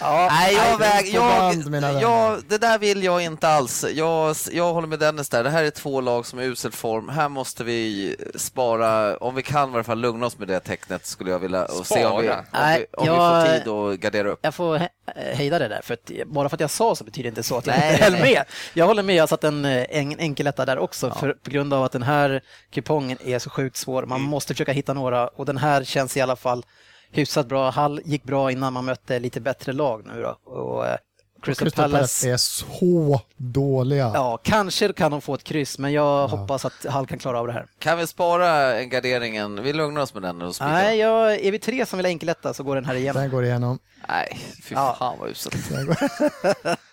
[0.00, 1.40] Ja, Nej, jag väg, jag,
[1.70, 3.84] band, jag, det där vill jag inte alls.
[3.94, 5.44] Jag, jag håller med Dennis där.
[5.44, 7.08] Det här är två lag som är i usel form.
[7.08, 11.06] Här måste vi spara, om vi kan i alla fall lugna oss med det tecknet
[11.06, 12.36] skulle jag vilja och se om vi, om?
[12.52, 14.38] Nej, vi, om jag- vi får tid att gardera upp.
[14.42, 14.88] Jag får he-
[15.34, 17.56] hejda det där, för att bara för att jag sa så betyder det inte så
[17.58, 18.44] att jag Nej, inte höll nej, med.
[18.74, 21.74] Jag håller med, jag har satt en, eh, en enkeletta där också för, på grund
[21.74, 22.40] av att den här
[22.70, 24.02] kupongen är så sjukt svår.
[24.06, 24.30] Man Mm.
[24.30, 26.64] måste försöka hitta några och den här känns i alla fall
[27.10, 27.70] hyfsat bra.
[27.70, 30.38] Hall gick bra innan man mötte lite bättre lag nu då.
[30.52, 30.96] Och, eh,
[31.42, 34.10] Crystal, Crystal Palace, Palace är så dåliga.
[34.14, 37.46] ja, kanske kan de få ett kryss, men jag hoppas att Hall kan klara av
[37.46, 37.66] det här.
[37.78, 39.62] Kan vi spara en garderingen?
[39.62, 40.72] Vi lugnar oss med den och spikar.
[40.72, 43.22] Nej, jag, är vi tre som vill enkeletta så går den här igenom.
[43.22, 43.78] Den går igenom.
[44.08, 44.96] Nej, fy Ja.
[44.98, 45.54] fan vad uselt.
[45.70, 45.96] Den går,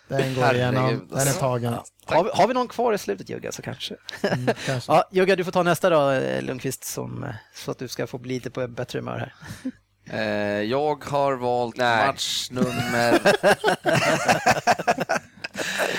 [0.07, 1.07] den går igenom.
[1.09, 1.39] Den är alltså.
[1.39, 1.75] tagen.
[2.05, 3.95] Har vi, har vi någon kvar i slutet Jugga så kanske?
[4.23, 4.91] Mm, kanske.
[4.93, 8.07] Ja, Jugga, du får ta nästa då eh, Lundqvist som, eh, så att du ska
[8.07, 9.33] få bli lite på bättre humör här.
[10.09, 10.19] Eh,
[10.61, 12.07] jag har valt Nej.
[12.07, 13.19] matchnummer...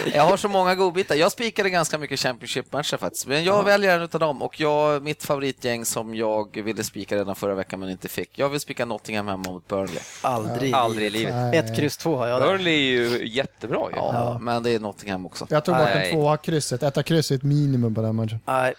[0.14, 1.14] jag har så många godbitar.
[1.14, 5.24] Jag spikade ganska mycket Championship-matcher faktiskt, men jag väljer en av dem och jag, mitt
[5.24, 8.38] favoritgäng som jag ville spika redan förra veckan men inte fick.
[8.38, 9.98] Jag vill spika Nottingham hemma mot Burnley.
[10.22, 10.74] Aldrig.
[10.74, 11.34] Aldrig i livet.
[11.34, 11.59] Nej.
[11.59, 12.48] Ett kryss två har jag där.
[12.48, 13.96] Burnley är ju jättebra ju.
[13.96, 15.46] Ja, men det är Nottingham också.
[15.50, 16.82] Jag tog bort en tvåa krysset.
[16.82, 18.38] Etta krysset ett minimum på den matchen.
[18.46, 18.74] Nej,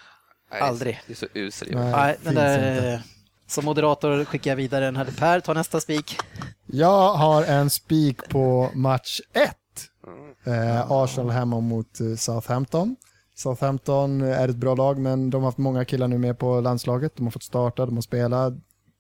[0.49, 1.01] aldrig.
[1.07, 1.67] Det är så usel.
[1.71, 1.91] Nej.
[1.91, 3.16] nej den finns där, inte.
[3.47, 5.05] Som moderator skickar jag vidare den här.
[5.19, 6.17] Per, ta nästa spik.
[6.65, 9.51] Jag har en spik på match 1.
[10.45, 12.95] Eh, Arsenal hemma mot eh, Southampton.
[13.35, 17.15] Southampton är ett bra lag, men de har haft många killar nu med på landslaget.
[17.15, 18.53] De har fått starta, de har spelat.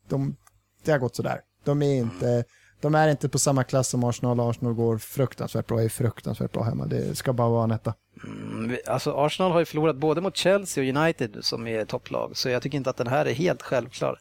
[0.09, 0.35] De,
[0.83, 1.41] det har gått sådär.
[1.63, 2.43] De är inte,
[2.81, 4.39] de är inte på samma klass som Arsenal.
[4.39, 6.85] Arsenal går fruktansvärt bra, är fruktansvärt bra hemma.
[6.85, 7.93] Det ska bara vara en etta.
[8.23, 12.49] Mm, Alltså Arsenal har ju förlorat både mot Chelsea och United som är topplag, så
[12.49, 14.19] jag tycker inte att den här är helt självklar.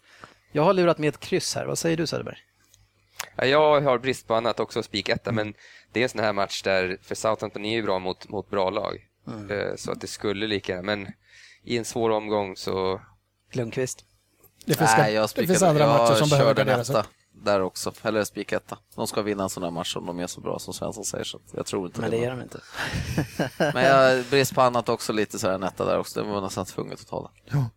[0.56, 1.66] Jag har lurat med ett kryss här.
[1.66, 2.36] Vad säger du Söderberg?
[3.36, 5.54] Ja, Jag har brist på annat också, spik etta, men
[5.92, 8.70] det är en sån här match där, för Southampton är ju bra mot, mot bra
[8.70, 9.06] lag.
[9.50, 11.08] Eh, Så att det skulle lika gärna, men
[11.64, 13.00] i en svår omgång så...
[13.52, 14.04] Lundqvist.
[14.64, 16.90] Det finns, Nej, jag det spikade, finns andra matcher som jag behöver garderas.
[16.90, 17.92] etta där också.
[18.02, 18.78] Eller spiketta.
[18.94, 21.24] De ska vinna en sån här match om de är så bra som Svensson säger.
[21.24, 22.60] Så jag tror inte Men det är de inte.
[23.74, 26.22] Men jag brist på annat också lite så här en etta där också.
[26.22, 27.58] Det var nästan tvunget att ta den.
[27.58, 27.70] Ja,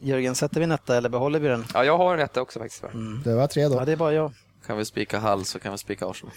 [0.00, 1.64] Jörgen, sätter vi en etta eller behåller vi den?
[1.74, 2.82] Ja, jag har en etta också faktiskt.
[2.82, 2.88] va?
[3.24, 3.84] Det var tre Ja, då.
[3.84, 4.32] det är bara jag.
[4.66, 6.34] Kan vi spika Hall så kan vi spika Arsenal.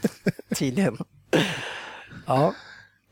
[0.54, 0.98] Tydligen.
[2.26, 2.54] Ja.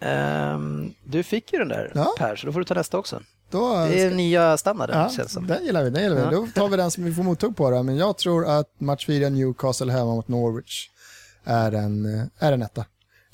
[0.00, 2.14] Ehm, du fick ju den där Ja.
[2.18, 3.22] Per, så då får du ta nästa också.
[3.50, 5.46] då Det är nya standarden Ja, känns som.
[5.46, 5.90] den gillar vi.
[5.90, 6.22] Den gillar vi.
[6.22, 6.30] Ja.
[6.30, 7.70] Då tar vi den som vi får mottag på.
[7.70, 7.82] Då.
[7.82, 10.88] Men jag tror att match 4 Newcastle hemma mot Norwich
[11.44, 12.06] är en,
[12.38, 12.84] är en etta.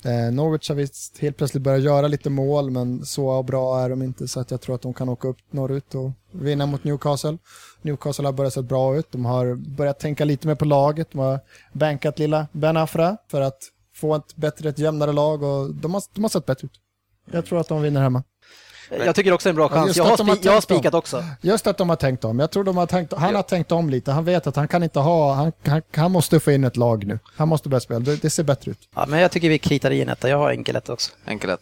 [0.05, 4.01] Eh, Norwich har visst helt plötsligt börjat göra lite mål, men så bra är de
[4.01, 7.37] inte så att jag tror att de kan åka upp norrut och vinna mot Newcastle.
[7.81, 9.11] Newcastle har börjat se bra ut.
[9.11, 11.11] De har börjat tänka lite mer på laget.
[11.11, 11.39] De har
[11.73, 13.59] bankat lilla Ben Afra för att
[13.95, 16.79] få ett bättre, ett jämnare lag och de har, de har sett bättre ut.
[17.31, 18.23] Jag tror att de vinner hemma.
[19.05, 19.97] Jag tycker också det är en bra Ja, chans.
[19.97, 20.77] Jag har, de har spi- jag har tänkt om.
[20.77, 21.23] spikat också.
[21.41, 22.39] Just att de har tänkt om.
[22.39, 24.11] Jag tror de har tänkt, han har tänkt om lite.
[24.11, 27.05] Han vet att han kan inte ha, han, han, han måste få in ett lag
[27.07, 27.19] nu.
[27.35, 27.99] Han måste börja spela.
[27.99, 28.79] Det, det ser bättre ut.
[28.95, 30.29] Ja, men jag tycker vi kritar i en etta.
[30.29, 31.11] Jag har enkel etta också.
[31.25, 31.59] Enkel ett.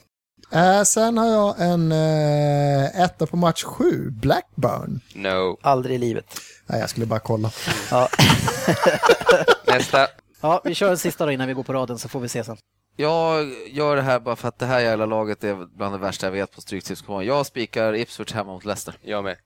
[0.53, 4.99] Eh, sen har jag en eh, etta på match 7, Blackburn.
[5.15, 5.57] No.
[5.61, 6.25] Aldrig i livet.
[6.67, 7.51] Nej, jag skulle bara kolla.
[7.91, 8.09] Ja,
[9.67, 10.07] Nästa.
[10.41, 12.43] ja vi kör en sista då innan vi går på raden så får vi se
[12.43, 12.57] sen.
[13.02, 16.28] Jag gör det här bara för att det här jävla laget är bland det värsta
[16.28, 17.26] jag vet på Stryktipskomman.
[17.26, 18.97] Jag spikar Ipswich hemma mot Leicester.
[19.02, 19.38] Jag med.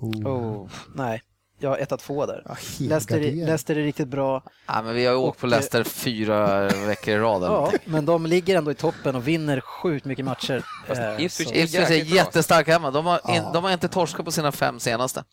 [0.00, 1.22] Oh, nej,
[1.58, 2.42] jag har etta två där.
[2.44, 3.20] Ja, Leicester.
[3.20, 4.42] Leicester är riktigt bra.
[4.66, 7.42] Ja, men vi har åkt på Och, Leicester fyra veckor i rad.
[7.42, 10.64] Ja, men de ligger ändå i toppen och vinner sjukt mycket matcher.
[10.88, 12.90] Eh, Ipswich Ipswich är jättestarka hemma.
[12.90, 15.24] De har, in, de har inte torskat på sina fem senaste.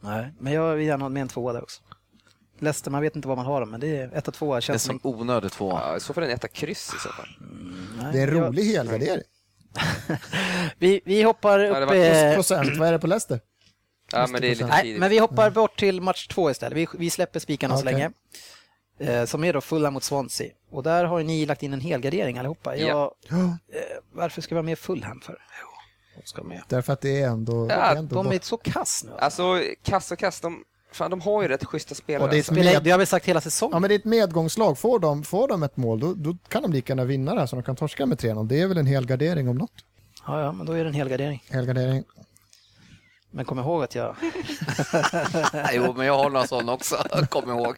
[0.00, 1.82] Nej, men jag vill gärna ha med en tvåa där också.
[2.62, 4.54] Leicester, man vet inte vad man har dem, men det är etta, tvåa.
[4.54, 5.10] Det är Känns som som...
[5.20, 5.70] onödigt två.
[5.70, 7.28] Ja, så fall en etta kryss i så fall.
[8.02, 9.22] Nej, Det är en jag- rolig helgardering.
[10.78, 11.88] Vi, vi hoppar upp...
[11.88, 13.40] var eh, Procent, vad är det på Leicester?
[14.12, 15.00] Ja, men det är lite Nej, tidigt.
[15.00, 16.76] men vi hoppar bort till match två istället.
[16.78, 17.92] Vi, vi släpper spikarna så Okej.
[17.92, 18.10] länge.
[18.98, 20.48] Eh, som är då Fulham mot Swansea.
[20.70, 22.76] Och där har ni lagt in en helgardering allihopa.
[22.76, 23.14] Jag, Ja.
[23.28, 23.36] Ja,
[23.78, 23.80] eh,
[24.12, 25.38] varför ska vi ha med Fulham för?
[26.16, 26.62] De ska med.
[26.68, 27.66] därför att det är ändå...
[27.66, 29.12] det Ja, är ändå De är så kass nu.
[29.18, 30.64] Alltså, kass och kass, de,
[30.98, 32.22] fan, de har ju rätt schyssta spelare.
[32.24, 32.52] Och det är alltså.
[32.54, 33.72] med- det har vi sagt hela säsongen.
[33.74, 34.78] Ja, men det är ett medgångslag.
[34.78, 37.46] Får de, får de ett mål, då, då kan de lika gärna vinna det här
[37.46, 38.48] så de kan torska med 3-0.
[38.48, 39.72] Det är väl en helgardering om något.
[40.26, 41.44] Ja, ja, men då är det en helgardering.
[41.50, 42.04] Helgardering.
[43.30, 44.16] Men kom ihåg att jag...
[45.72, 46.96] Jo, men jag har några sådana också.
[47.30, 47.76] Kom ihåg.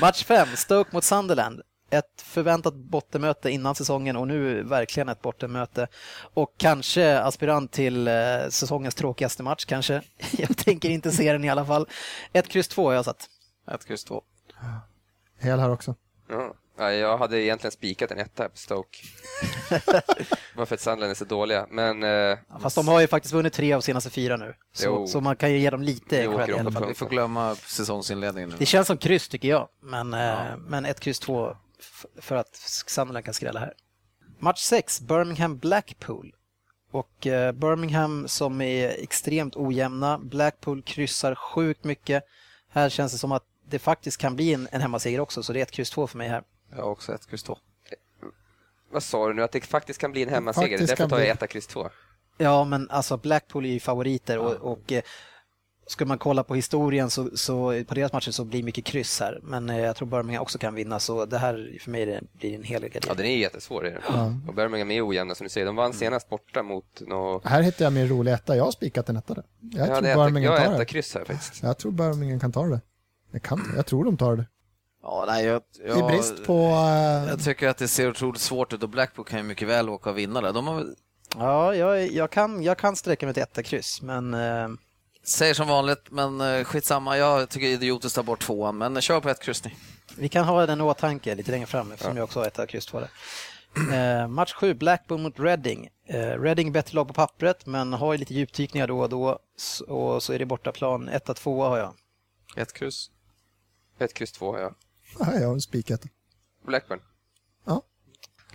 [0.00, 1.60] Match 5, Stoke mot Sunderland.
[1.90, 5.88] Ett förväntat bottenmöte innan säsongen och nu verkligen ett bottenmöte.
[6.34, 8.14] Och kanske aspirant till eh,
[8.48, 10.02] säsongens tråkigaste match kanske.
[10.38, 11.88] Jag tänker inte se den i alla fall.
[12.32, 13.28] Ett kryss två har jag satt.
[13.74, 14.22] Ett kryss två.
[15.38, 15.94] Hel här också.
[16.28, 16.54] Ja.
[16.80, 18.98] Ja, jag hade egentligen spikat en etta på Stoke.
[20.56, 21.66] Bara för att Sunderland är så dåliga.
[21.70, 24.54] Men eh, Fast de har ju faktiskt vunnit tre av senaste fyra nu.
[24.72, 26.88] Så, så man kan ju ge dem lite cred i alla fall.
[26.88, 28.56] Vi får glömma säsongsinledningen nu.
[28.58, 31.56] Det känns som kryss tycker jag, men, eh, men ett kryss två
[32.16, 32.56] för att
[32.86, 33.74] Sunderland kan skrälla här.
[34.38, 36.32] Match 6, Birmingham-Blackpool.
[36.90, 40.18] Och eh, Birmingham som är extremt ojämna.
[40.18, 42.24] Blackpool kryssar sjukt mycket.
[42.68, 45.58] Här känns det som att det faktiskt kan bli en, en hemmaseger också, så det
[45.58, 46.42] är ett kryss två för mig här.
[46.70, 47.58] Jag har också ett kryss två.
[48.90, 49.42] vad sa du nu?
[49.42, 50.78] Att det faktiskt kan bli en hemmaseger?
[50.78, 51.28] Därför tar jag bli.
[51.28, 51.90] etta, kryss två.
[52.38, 55.02] Ja, men alltså Blackpool är ju favoriter och, och eh,
[55.90, 59.40] ska man kolla på historien så, så på deras matcher så blir mycket kryss här.
[59.42, 62.54] Men eh, jag tror Birmingham också kan vinna, så det här för mig det blir
[62.54, 63.16] en hel Ja, gardering.
[63.16, 63.86] den är jättesvår.
[63.86, 64.44] Är den.
[64.48, 65.66] Och Birmingham är ojämna som du säger.
[65.66, 67.40] De vann senast borta mot nå...
[67.44, 68.56] Här hittar jag min roliga etta.
[68.56, 69.44] Jag har spikat en etta där.
[69.60, 70.84] Jag, Jag, tror Birmingham jag tar det.
[70.84, 71.62] kryss här faktiskt.
[71.62, 72.80] Jag tror Birmingham kan ta det.
[73.30, 74.46] Jag, kan, jag tror de tar det.
[75.02, 76.52] Ja, nej, jag, jag, I brist på...
[76.62, 79.88] eh, Jag tycker att det ser otroligt svårt ut och Blackpool kan ju mycket väl
[79.88, 80.52] åka och vinna där.
[80.52, 80.84] De har,
[81.38, 84.68] Ja, jag, jag, kan, jag kan sträcka mig till etta kryss, men eh,
[85.30, 87.18] säger som vanligt, men eh, skitsamma.
[87.18, 89.74] Jag tycker det är idiotiskt att ta bort tvåan, men kör på ett kryss ni.
[90.16, 92.86] vi kan ha den i åtanke lite längre fram eftersom jag också har etta kryss
[92.86, 93.10] två där.
[93.92, 95.88] Eh, match 7, Blackburn mot Reading.
[96.06, 99.38] Eh, Reading är bättre lag på pappret, men har ju lite djupdykningar då och då.
[99.88, 101.08] Och så är det bortaplan.
[101.08, 101.94] Etta, tvåa har jag.
[102.56, 103.10] Ett kryss.
[103.98, 104.74] Ett kryss två har jag.
[105.18, 106.08] Nej, jag har en spiketta.
[106.66, 107.00] Blackburn.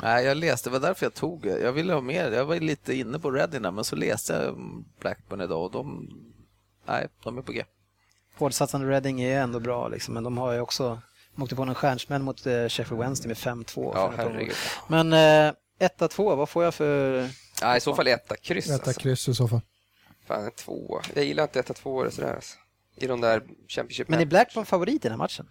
[0.01, 2.32] Nej, jag läste, det var därför jag tog Jag ville ha mer.
[2.32, 5.71] Jag var lite inne på Reading där, men så läste jag om Blackburn idag och
[5.71, 6.09] de...
[6.86, 7.63] Nej, de är på G.
[8.38, 11.01] Hårdsatsande Reading är ändå bra, liksom, men de har ju också...
[11.36, 13.91] De åkte på en stjärnsmäll mot eh, Sheffield Wednesday med 5-2.
[13.95, 14.55] Ja, herregud.
[14.88, 17.29] Men eh, etta, tvåa, vad får jag för...
[17.61, 18.65] Ja, I så fall etta kryss.
[18.69, 19.01] Etta Alltså.
[19.01, 19.61] kryss i så fall.
[20.27, 21.01] Fan, en tvåa.
[21.13, 22.33] Jag gillar inte etta tvåor sådär.
[22.36, 22.57] Alltså.
[22.95, 25.49] I de där Championship Men är Blackburn favorit i den här matchen?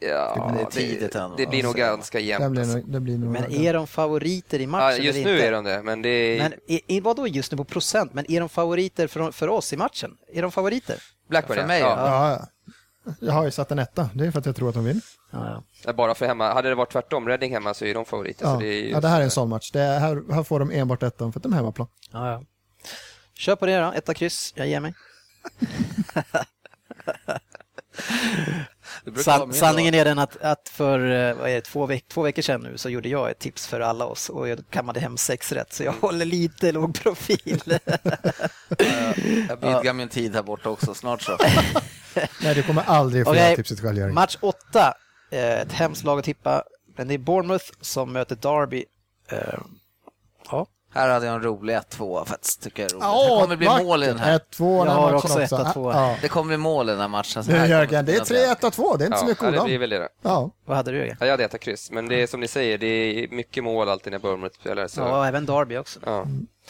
[0.00, 1.36] Ja, Det är tidigt det, ändå.
[1.36, 1.86] det blir nog Ja.
[1.86, 2.50] ganska Det jämnt.
[2.50, 2.76] blir, Alltså.
[2.78, 3.32] nog- det blir nog...
[3.32, 5.46] Men är de favoriter i matchen Ja, just nu inte?
[5.46, 6.52] är de det, men det är Men
[6.86, 8.14] är, vadå just nu på procent?
[8.14, 10.16] Men är de favoriter för, för oss i matchen?
[10.32, 11.02] Är de favoriter?
[11.28, 11.58] Blackburn.
[11.58, 11.96] För mig, ja.
[11.98, 13.12] Ja, ja.
[13.20, 14.10] Jag har ju satt en etta.
[14.14, 15.02] Det är för att jag tror att de vinner.
[15.32, 15.92] Ja, ja.
[15.92, 16.52] Bara för hemma.
[16.52, 18.44] Hade det varit tvärtom, Reading hemma, så är de favoriter.
[18.46, 18.54] Ja.
[18.54, 19.70] Så det, är ja, det här är en sån match.
[19.72, 21.88] Det är, här, här får de enbart ettan för att de är hemmaplan.
[22.12, 22.42] Ja, ja.
[23.34, 24.94] Kör på det då, etta kryss, jag ger mig.
[29.16, 32.42] San, sanningen är den att, att för eh, vad är det, två, veck, två veckor
[32.42, 35.52] sedan nu så gjorde jag ett tips för alla oss och jag kammade hem sex
[35.52, 37.62] rätt så jag håller lite låg profil.
[39.48, 41.38] Jag vidgar min tid här borta också, snart så.
[42.42, 44.12] Nej, du kommer aldrig få göra tipset själv.
[44.12, 44.94] Match åtta,
[45.30, 46.62] eh, ett hemskt lag att tippa,
[46.96, 48.84] men det är Bournemouth som möter Derby.
[49.30, 49.38] Eh,
[50.50, 53.04] Ja, Här hade jag en rolig 1-2 faktiskt, tycker jag är roligt.
[53.04, 53.86] Ja, det kommer bli vackert.
[53.86, 54.38] mål i den här.
[54.38, 55.92] 1-2 den Jag har också 1-2.
[55.94, 56.16] Ja.
[56.22, 57.44] Det kommer bli mål i den här matchen.
[57.44, 58.68] Så här Jörgen, det är kunna bli.
[58.68, 60.08] 3-1 2 det är inte så Ja, mycket ja, det blir väl det då.
[60.22, 61.16] Ja, vad hade du Jörgen?
[61.20, 63.88] Ja, jag hade ätit kryss, men det är som ni säger, det är mycket mål
[63.88, 64.88] alltid när Bournemouth spelar.
[64.88, 66.00] Så, Ja, även Derby också.
[66.04, 66.26] ja.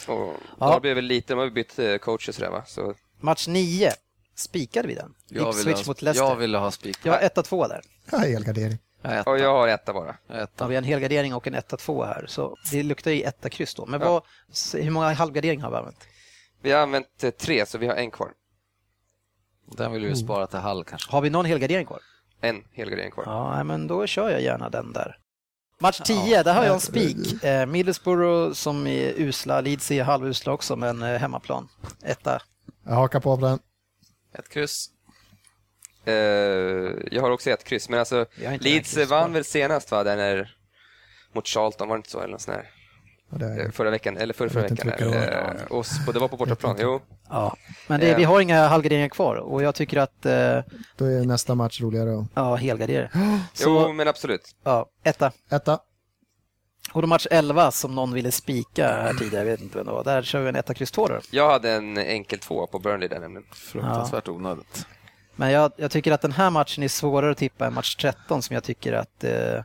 [0.07, 0.69] Och Ja.
[0.73, 2.63] Derby är väl lite, de har bytt eh, coacher sådär va?
[2.67, 3.91] Så, Match nio,
[4.35, 5.13] spikade vi den?
[5.29, 6.29] Jag ville, Ipswich mot ha, Leicester.
[6.29, 6.97] jag ville ha spik.
[7.03, 7.81] Jag har 1-2 där.
[8.11, 8.77] ja helgardering.
[9.11, 9.29] Jag etta.
[9.29, 10.15] och jag har etta bara.
[10.29, 10.51] Etta.
[10.57, 13.75] Ja, vi har en helgardering och en 1-2 här, så det luktar ju 1 kryss
[13.75, 13.85] då.
[13.85, 14.11] Men Ja.
[14.11, 14.23] vad,
[14.83, 16.07] hur många halvgarderingar har vi använt?
[16.61, 18.31] Vi har använt eh, tre, så vi har en kvar.
[19.77, 21.11] Den vill vi spara till halv kanske.
[21.11, 21.99] Har vi någon helgardering kvar?
[22.41, 23.23] En helgardering kvar.
[23.27, 25.17] Ja, men då kör jag gärna den där.
[25.79, 27.43] Match 10, där har jag en spik.
[27.43, 31.69] Eh, Middlesbrough som är usla, Leeds är halvusla också, men eh, hemmaplan.
[32.03, 32.41] Etta.
[32.85, 33.59] Jag hakar på på den.
[34.33, 34.89] Ett kryss.
[36.07, 36.13] Eh,
[37.11, 38.25] jag har också ett kryss, men alltså
[38.59, 40.03] Leeds vann väl senast va?
[40.03, 40.55] Den är
[41.33, 42.19] mot Charlton, var det inte så?
[42.19, 42.69] Eller något sånt där?
[43.31, 44.87] Ja, det är, Eh, Förra veckan, eller förra, förra veckan.
[44.97, 47.01] det Eh, och och det var på bortaplan, jo.
[47.29, 47.55] Ja,
[47.87, 48.17] men det, Eh.
[48.17, 50.59] vi har inga halvgarderingar kvar och jag tycker att, eh,
[50.97, 52.09] då är nästa match roligare.
[52.11, 53.09] och- ja, helgardera.
[53.59, 54.55] Jo, men absolut.
[54.63, 55.31] ja, etta.
[55.51, 55.79] Etta.
[56.93, 59.91] Och då match 11 som någon ville spika här tidigare, jag vet inte vem det
[59.93, 60.03] var.
[60.03, 61.19] Där kör vi en etta kryss 2 då.
[61.31, 63.47] Jag hade en enkel tvåa på Burnley där nämligen.
[63.53, 64.85] Fruktansvärt onödigt.
[65.39, 68.41] Men jag, jag tycker att den här matchen är svårare att tippa än match 13
[68.41, 69.63] som jag tycker att eh,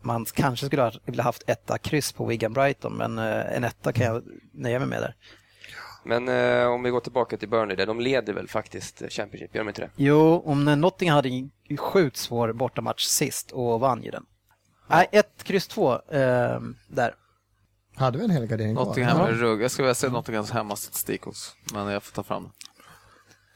[0.00, 3.92] man kanske skulle ha vilja haft etta kryss på Wigan Brighton men eh, en etta
[3.92, 5.14] kan jag nöja mig med där.
[6.04, 9.62] Men eh, om vi går tillbaka till Burnley där, de leder väl faktiskt Championship, gör
[9.64, 9.90] de inte det?
[9.96, 14.26] Jo, om Nottingham hade en sjukt svår bortamatch sist och vann ju den.
[14.88, 17.14] Nej, ett kryss 2 eh, där.
[17.96, 18.84] Hade vi en helgardering kvar?
[18.84, 19.28] Nottingham Ja.
[19.28, 19.62] är rugg.
[19.62, 21.52] Jag skulle vilja se Nottinghams hemmastatistik också.
[21.72, 22.52] Men jag får ta fram den.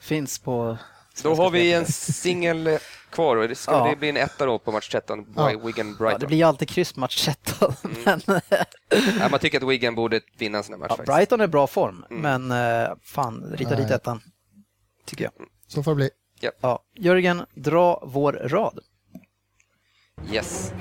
[0.01, 0.79] Finns på...
[1.23, 2.79] Då har vi en singel eh,
[3.11, 3.87] kvar och det ska Ja.
[3.91, 5.49] det bli en etta då på match 13, Ja.
[5.64, 6.21] Wigan Ja, Brighton.
[6.21, 7.75] det blir ju alltid kryss match 13.
[8.05, 8.21] Men,
[9.21, 11.17] ja, man tycker att Wigan borde vinna en sån här match ja, faktiskt.
[11.17, 13.95] Brighton är bra form, men eh, fan, rita dit Nej.
[13.97, 14.21] ettan.
[15.07, 15.33] Tycker jag.
[15.69, 16.11] Så får det bli.
[16.61, 16.83] Ja.
[16.99, 18.79] Jörgen, dra vår rad.
[20.33, 20.73] Yes.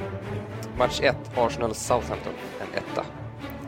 [0.77, 3.05] Match 1, Arsenal-Southampton, en etta.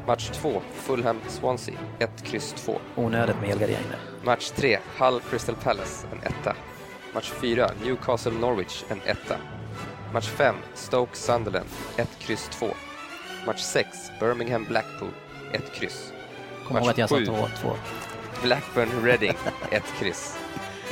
[0.08, 2.80] Match 2, Fulham-Swansea, 1, kryss 2.
[2.96, 4.00] Onödigt med helgardering där.
[4.28, 6.56] Match 3, Hull-Crystal Palace, en etta.
[7.14, 9.38] Match 4, Newcastle-Norwich, en etta.
[10.14, 12.74] Match 5, Stoke-Sunderland, 1, kryss 2.
[13.46, 15.10] Match 6, Birmingham-Blackpool,
[15.54, 16.14] 1, kryss.
[16.68, 17.26] Kom ihåg att jag sa sju.
[17.26, 17.48] två.
[17.62, 17.76] två.
[18.44, 19.38] Blackburn-Reading,
[19.72, 20.38] 1, kryss.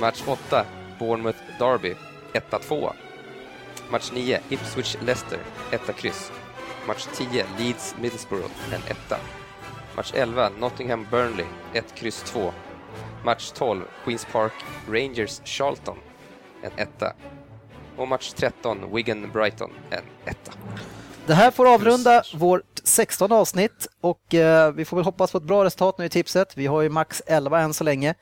[0.01, 0.65] Match 8,
[0.99, 1.95] Bournemouth-Derby,
[2.33, 2.93] 1-2.
[3.89, 5.39] Match 9, Ipswich-Leicester,
[5.71, 6.31] 1, kryss.
[6.87, 9.17] Match 10, Leeds-Middlesbrough, en etta.
[9.95, 12.53] Match 11, Nottingham-Burnley, 1, kryss 2.
[13.23, 14.53] Match 12, Queens Park
[14.87, 15.97] Rangers-Charlton,
[16.63, 17.13] en etta.
[17.97, 20.51] Och match 13, Wigan-Brighton, en etta.
[21.25, 25.43] Det här får avrunda vårt 16 avsnitt och eh, vi får väl hoppas på ett
[25.43, 26.57] bra resultat nu i tipset.
[26.57, 28.15] Vi har ju max 11 än så länge.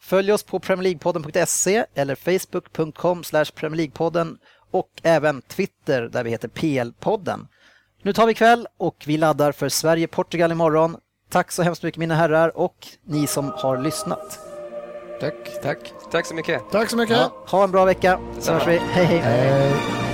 [0.00, 3.22] Följ oss på premierleaguepodden.se eller facebook.com
[3.54, 4.38] premierleaguepodden
[4.70, 7.46] och även Twitter där vi heter PL-podden.
[8.02, 10.96] Nu tar vi kväll och vi laddar för Sverige-Portugal imorgon.
[11.30, 14.38] Tack så hemskt mycket mina herrar och ni som har lyssnat.
[15.20, 15.92] Tack, tack.
[16.10, 16.62] Tack så mycket.
[16.70, 17.16] Tack så mycket.
[17.16, 18.78] Ja, ha en bra vecka, så hörs vi.
[18.78, 19.18] Hej hej!
[19.18, 20.09] Hej.